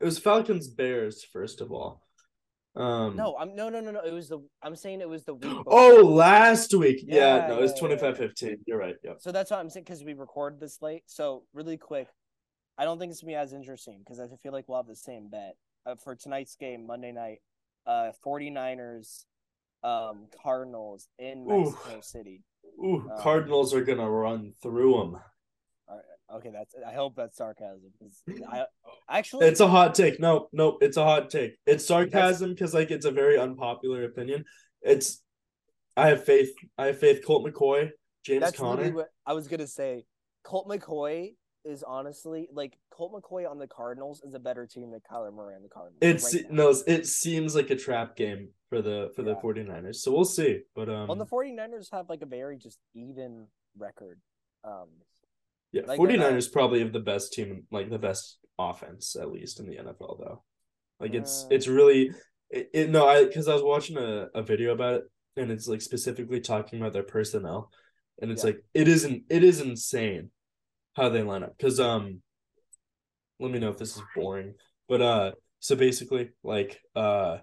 It 0.00 0.04
was 0.04 0.18
Falcons 0.18 0.68
Bears 0.68 1.22
first 1.24 1.60
of 1.60 1.70
all. 1.70 2.02
Um 2.74 3.16
No, 3.16 3.36
I'm 3.38 3.54
no 3.54 3.68
no 3.68 3.80
no 3.80 3.90
no. 3.90 4.00
It 4.00 4.12
was 4.12 4.28
the. 4.28 4.40
I'm 4.62 4.76
saying 4.76 5.00
it 5.02 5.08
was 5.08 5.24
the 5.24 5.34
week. 5.34 5.52
Oh, 5.66 6.02
last 6.04 6.72
week. 6.74 7.00
Yeah, 7.04 7.36
Yeah, 7.36 7.46
no, 7.48 7.58
it 7.58 7.62
was 7.62 7.72
yeah, 7.80 7.88
yeah, 7.88 7.94
yeah. 7.96 8.12
25-15. 8.12 8.56
You're 8.66 8.78
right. 8.78 8.96
Yeah. 9.04 9.12
So 9.18 9.30
that's 9.30 9.50
what 9.50 9.60
I'm 9.60 9.68
saying 9.68 9.84
because 9.84 10.02
we 10.02 10.14
record 10.14 10.58
this 10.58 10.80
late. 10.80 11.02
So 11.06 11.44
really 11.52 11.76
quick, 11.76 12.08
I 12.78 12.84
don't 12.84 12.98
think 12.98 13.12
it's 13.12 13.20
gonna 13.20 13.32
be 13.32 13.36
as 13.36 13.52
interesting 13.52 13.98
because 13.98 14.18
I 14.18 14.26
feel 14.42 14.52
like 14.52 14.68
we'll 14.68 14.78
have 14.78 14.86
the 14.86 14.96
same 14.96 15.28
bet 15.28 15.56
uh, 15.84 15.96
for 15.96 16.14
tonight's 16.16 16.56
game 16.56 16.86
Monday 16.86 17.12
night. 17.12 17.38
Uh, 17.86 18.12
49ers, 18.24 19.24
um, 19.84 20.28
Cardinals 20.42 21.08
in. 21.18 21.46
Mexico 21.46 22.00
City. 22.00 22.42
Ooh, 22.82 23.00
Um, 23.10 23.18
Cardinals 23.18 23.74
are 23.74 23.84
gonna 23.84 24.08
run 24.08 24.54
through 24.62 24.92
them. 24.94 25.20
Okay, 26.30 26.50
that's. 26.52 26.74
I 26.86 26.92
hope 26.92 27.14
that's 27.16 27.36
sarcasm. 27.36 27.92
I 28.50 28.64
actually 29.08 29.46
It's 29.46 29.60
a 29.60 29.68
hot 29.68 29.94
take. 29.94 30.18
No, 30.20 30.48
no, 30.52 30.78
it's 30.80 30.96
a 30.96 31.04
hot 31.04 31.30
take. 31.30 31.56
It's 31.66 31.86
sarcasm 31.86 32.50
because 32.50 32.74
like 32.74 32.90
it's 32.90 33.06
a 33.06 33.10
very 33.10 33.38
unpopular 33.38 34.04
opinion. 34.04 34.44
It's 34.82 35.22
I 35.96 36.08
have 36.08 36.24
faith. 36.24 36.50
I 36.78 36.86
have 36.86 36.98
faith. 36.98 37.24
Colt 37.26 37.46
McCoy, 37.46 37.90
James 38.24 38.40
that's 38.42 38.58
Conner. 38.58 38.90
what 38.92 39.08
I 39.26 39.32
was 39.34 39.48
gonna 39.48 39.66
say. 39.66 40.04
Colt 40.44 40.68
McCoy 40.68 41.34
is 41.64 41.84
honestly 41.84 42.48
like 42.52 42.76
Colt 42.90 43.12
McCoy 43.12 43.48
on 43.48 43.58
the 43.58 43.68
Cardinals 43.68 44.22
is 44.24 44.34
a 44.34 44.38
better 44.40 44.66
team 44.66 44.90
than 44.90 45.00
Kyler 45.00 45.32
Murray 45.32 45.54
on 45.54 45.62
the 45.62 45.68
Cardinals. 45.68 45.98
It's 46.00 46.34
right 46.34 46.50
no, 46.50 46.74
it 46.86 47.06
seems 47.06 47.54
like 47.54 47.70
a 47.70 47.76
trap 47.76 48.16
game 48.16 48.48
for 48.68 48.82
the 48.82 49.12
for 49.14 49.22
the 49.22 49.32
Yeah. 49.32 49.40
49ers. 49.42 49.96
So 49.96 50.10
we'll 50.12 50.24
see. 50.24 50.60
But 50.74 50.88
um 50.88 51.06
Well, 51.08 51.16
the 51.16 51.26
49ers 51.26 51.88
have 51.92 52.08
like 52.08 52.22
a 52.22 52.26
very 52.26 52.56
just 52.56 52.78
even 52.94 53.46
record. 53.78 54.18
Um, 54.64 54.88
yeah, 55.72 55.82
like, 55.86 55.98
they're 55.98 56.18
49ers 56.18 56.52
probably 56.52 56.80
have 56.80 56.92
the 56.92 57.00
best 57.00 57.32
team 57.32 57.66
like 57.70 57.90
the 57.90 57.98
best 57.98 58.38
offense 58.58 59.16
at 59.16 59.30
least 59.32 59.58
in 59.60 59.66
the 59.66 59.76
NFL 59.76 60.18
though. 60.20 60.42
Like 61.00 61.14
it's 61.14 61.44
Uh. 61.44 61.48
it's 61.54 61.66
really 61.68 62.10
it, 62.50 62.70
it 62.72 62.90
no, 62.90 63.08
I 63.08 63.24
cuz 63.26 63.48
I 63.48 63.54
was 63.54 63.62
watching 63.62 63.96
a, 63.96 64.28
a 64.34 64.42
video 64.42 64.72
about 64.72 64.94
it 64.94 65.04
and 65.36 65.50
it's 65.50 65.66
like 65.66 65.80
specifically 65.82 66.40
talking 66.40 66.80
about 66.80 66.92
their 66.92 67.02
personnel 67.02 67.70
and 68.20 68.30
it's 68.30 68.42
Yeah. 68.44 68.50
like 68.50 68.64
it 68.74 68.86
isn't 68.88 69.24
it 69.30 69.42
is 69.42 69.60
insane 69.60 70.30
how 70.94 71.08
they 71.08 71.22
line 71.22 71.42
up 71.42 71.58
cuz 71.58 71.80
um 71.80 72.22
let 73.40 73.50
me 73.50 73.58
know 73.58 73.70
if 73.70 73.78
this 73.78 73.96
is 73.96 74.02
boring. 74.14 74.54
But 74.88 75.02
uh 75.02 75.32
so 75.58 75.74
basically 75.76 76.30
like 76.44 76.80
uh 76.94 77.38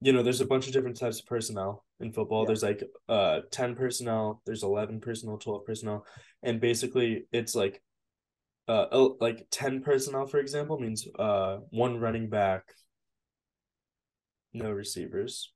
you 0.00 0.12
know 0.12 0.22
there's 0.22 0.40
a 0.40 0.46
bunch 0.46 0.66
of 0.66 0.72
different 0.72 0.98
types 0.98 1.20
of 1.20 1.26
personnel 1.26 1.84
in 2.00 2.12
football. 2.12 2.42
Yeah. 2.42 2.46
There's 2.48 2.62
like 2.62 2.82
uh 3.08 3.40
10 3.50 3.74
personnel, 3.74 4.42
there's 4.46 4.62
11 4.62 5.00
personnel, 5.00 5.38
12 5.38 5.64
personnel 5.64 6.06
and 6.42 6.60
basically 6.60 7.26
it's 7.32 7.54
like 7.54 7.82
uh 8.68 8.86
like 9.20 9.46
10 9.50 9.82
personnel 9.82 10.26
for 10.26 10.38
example 10.38 10.78
means 10.78 11.06
uh 11.18 11.58
one 11.70 12.00
running 12.00 12.28
back 12.28 12.62
no 14.52 14.70
receivers 14.70 15.52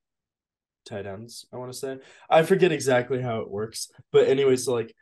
tight 0.87 1.07
ends 1.07 1.47
i 1.53 1.57
want 1.57 1.73
to 1.73 1.79
say 1.79 1.97
i 2.29 2.43
forget 2.43 2.73
exactly 2.73 3.21
how 3.21 3.41
it 3.41 3.51
works 3.51 3.89
but 4.13 4.29
anyway 4.29 4.57
so 4.57 4.73
like 4.75 4.95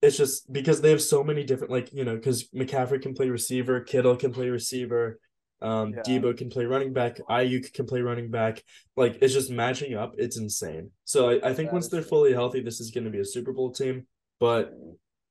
it's 0.00 0.16
just 0.16 0.50
because 0.52 0.80
they 0.80 0.90
have 0.90 1.02
so 1.02 1.24
many 1.24 1.44
different 1.44 1.72
like 1.72 1.92
you 1.92 2.04
know 2.04 2.14
because 2.14 2.48
mccaffrey 2.50 3.00
can 3.00 3.14
play 3.14 3.28
receiver 3.28 3.80
kittle 3.80 4.16
can 4.16 4.32
play 4.32 4.48
receiver 4.48 5.18
um 5.60 5.92
Yeah. 5.94 6.02
Deebo 6.06 6.36
can 6.36 6.50
play 6.50 6.64
running 6.64 6.92
back 6.92 7.18
Aiyuk 7.28 7.72
can 7.72 7.86
play 7.86 8.00
running 8.00 8.30
back 8.30 8.62
like 8.96 9.18
it's 9.20 9.32
just 9.34 9.50
matching 9.50 9.94
up 9.94 10.14
it's 10.18 10.36
insane 10.38 10.90
so 11.04 11.30
i, 11.30 11.34
I 11.50 11.54
think 11.54 11.68
That 11.70 11.72
once 11.74 11.88
they're 11.88 12.00
true. 12.00 12.08
fully 12.10 12.32
healthy 12.32 12.60
this 12.60 12.80
is 12.80 12.90
going 12.90 13.04
to 13.04 13.10
be 13.10 13.20
a 13.20 13.24
super 13.24 13.52
bowl 13.52 13.72
team 13.72 14.06
but 14.40 14.72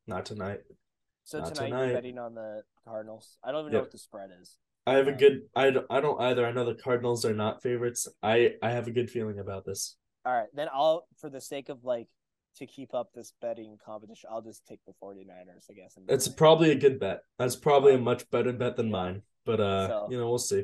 not 0.06 0.26
tonight 0.26 0.60
so 1.24 1.40
Not 1.40 1.56
tonight, 1.56 1.70
tonight. 1.70 1.94
betting 1.94 2.18
on 2.18 2.36
the 2.36 2.64
Cardinals. 2.86 3.38
I 3.44 3.52
don't 3.52 3.64
even 3.64 3.74
know 3.74 3.80
what 3.82 3.92
the 3.92 3.98
spread 3.98 4.30
is. 4.42 4.56
I 4.86 4.94
have 4.94 5.10
a 5.10 5.12
Um, 5.12 5.18
good. 5.18 5.42
I 5.54 5.72
don't, 5.72 5.86
I 5.90 6.00
don't 6.00 6.22
either. 6.22 6.46
I 6.46 6.54
know 6.54 6.64
the 6.64 6.76
Cardinals 6.82 7.26
are 7.26 7.34
not 7.34 7.62
favorites. 7.62 8.08
I 8.24 8.54
I 8.64 8.70
have 8.72 8.88
a 8.88 8.92
good 8.92 9.10
feeling 9.10 9.38
about 9.40 9.66
this. 9.66 9.98
All 10.26 10.32
right, 10.34 10.48
then 10.54 10.70
I'll 10.74 11.06
for 11.20 11.30
the 11.30 11.42
sake 11.42 11.68
of 11.68 11.84
like 11.84 12.08
to 12.58 12.66
keep 12.66 12.94
up 12.94 13.12
this 13.14 13.34
betting 13.42 13.78
competition, 13.86 14.30
I'll 14.32 14.42
just 14.42 14.66
take 14.66 14.80
the 14.86 14.94
49ers, 15.02 15.70
I 15.70 15.74
guess. 15.74 15.98
It's 16.08 16.28
probably 16.28 16.72
a 16.72 16.76
good 16.76 17.00
bet. 17.00 17.22
That's 17.40 17.56
probably 17.56 17.94
a 17.96 17.98
much 17.98 18.30
better 18.30 18.54
bet 18.54 18.76
than 18.76 18.92
mine. 18.92 19.22
But 19.46 19.60
uh, 19.60 19.88
So- 19.88 20.08
you 20.12 20.18
know, 20.18 20.30
we'll 20.30 20.38
see. 20.40 20.64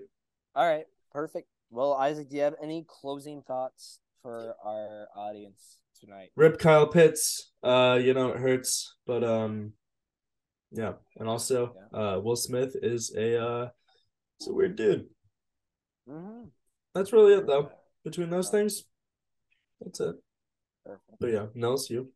All 0.55 0.67
right, 0.67 0.85
perfect. 1.11 1.47
Well, 1.71 1.93
Isaac, 1.93 2.29
do 2.29 2.35
you 2.35 2.43
have 2.43 2.55
any 2.61 2.85
closing 2.87 3.41
thoughts 3.41 3.99
for 4.21 4.55
our 4.63 5.07
audience 5.15 5.79
tonight? 5.99 6.29
Rip 6.35 6.59
Kyle 6.59 6.85
Pitts. 6.87 7.51
Uh, 7.63 7.99
you 8.01 8.13
know 8.13 8.29
it 8.29 8.39
hurts, 8.39 8.95
but 9.07 9.23
um, 9.23 9.73
yeah, 10.71 10.93
and 11.17 11.27
also 11.27 11.75
uh, 11.91 12.19
Will 12.21 12.35
Smith 12.35 12.75
is 12.81 13.13
a 13.17 13.41
uh, 13.43 13.69
it's 14.39 14.47
a 14.47 14.53
weird 14.53 14.75
dude. 14.75 15.07
Mm-hmm. 16.07 16.49
That's 16.93 17.11
really 17.11 17.33
it 17.33 17.47
though. 17.47 17.71
Between 18.03 18.29
those 18.29 18.49
things, 18.49 18.83
that's 19.81 19.99
it. 19.99 20.15
Perfect. 20.85 21.19
But 21.19 21.31
yeah, 21.31 21.45
Nils, 21.55 21.89
you 21.89 22.11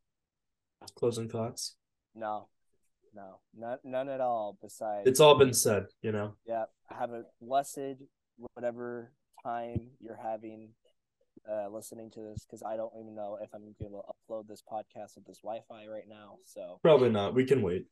closing 0.96 1.30
thoughts. 1.30 1.76
No, 2.16 2.48
no, 3.14 3.40
none, 3.58 3.78
none 3.84 4.10
at 4.10 4.22
all. 4.22 4.58
Besides, 4.62 5.08
It's 5.08 5.20
all 5.20 5.38
been 5.38 5.54
said. 5.54 5.86
You 6.02 6.12
know. 6.12 6.34
yeah. 6.46 6.66
Have 6.90 7.12
a 7.12 7.24
blessed 7.42 8.02
whatever 8.54 9.12
time 9.44 9.88
you're 10.00 10.20
having 10.22 10.70
uh, 11.50 11.68
listening 11.70 12.10
to 12.12 12.22
this, 12.22 12.46
because 12.46 12.64
I 12.64 12.78
don't 12.78 12.94
even 13.00 13.16
know 13.16 13.38
if 13.42 13.50
I'm 13.54 13.62
going 13.62 13.74
to 13.74 13.80
be 13.80 13.86
able 13.86 14.04
to 14.04 14.34
upload 14.34 14.48
this 14.48 14.62
podcast 14.62 15.16
with 15.16 15.26
this 15.26 15.40
Wi-Fi 15.44 15.88
right 15.88 16.08
now. 16.10 16.38
So 16.46 16.80
Probably 16.82 17.10
not. 17.10 17.34
We 17.34 17.46
can 17.46 17.62
wait. 17.62 17.86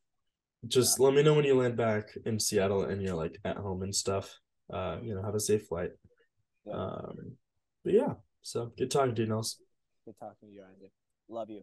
Just 0.66 0.98
let 0.98 1.14
me 1.14 1.22
know 1.22 1.34
when 1.34 1.44
you 1.44 1.54
land 1.54 1.76
back 1.76 2.08
in 2.24 2.40
Seattle 2.40 2.84
and 2.84 3.02
you're 3.02 3.14
like 3.14 3.38
at 3.44 3.56
home 3.56 3.82
and 3.82 3.94
stuff. 3.94 4.38
Uh, 4.72 4.96
you 5.02 5.14
know, 5.14 5.22
have 5.22 5.34
a 5.34 5.40
safe 5.40 5.66
flight. 5.66 5.90
Yeah. 6.66 6.74
Um, 6.74 7.36
but 7.84 7.92
yeah. 7.92 8.14
So 8.42 8.72
good 8.76 8.90
talking 8.90 9.14
to 9.14 9.22
you, 9.22 9.28
Nils. 9.28 9.60
Good 10.06 10.18
talking 10.18 10.48
to 10.48 10.54
you, 10.54 10.62
Isaac. 10.62 10.92
Love 11.28 11.50
you. 11.50 11.62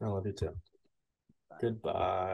I 0.00 0.06
love 0.06 0.26
you 0.26 0.32
too. 0.32 0.54
Bye. 1.50 1.56
Goodbye. 1.60 2.28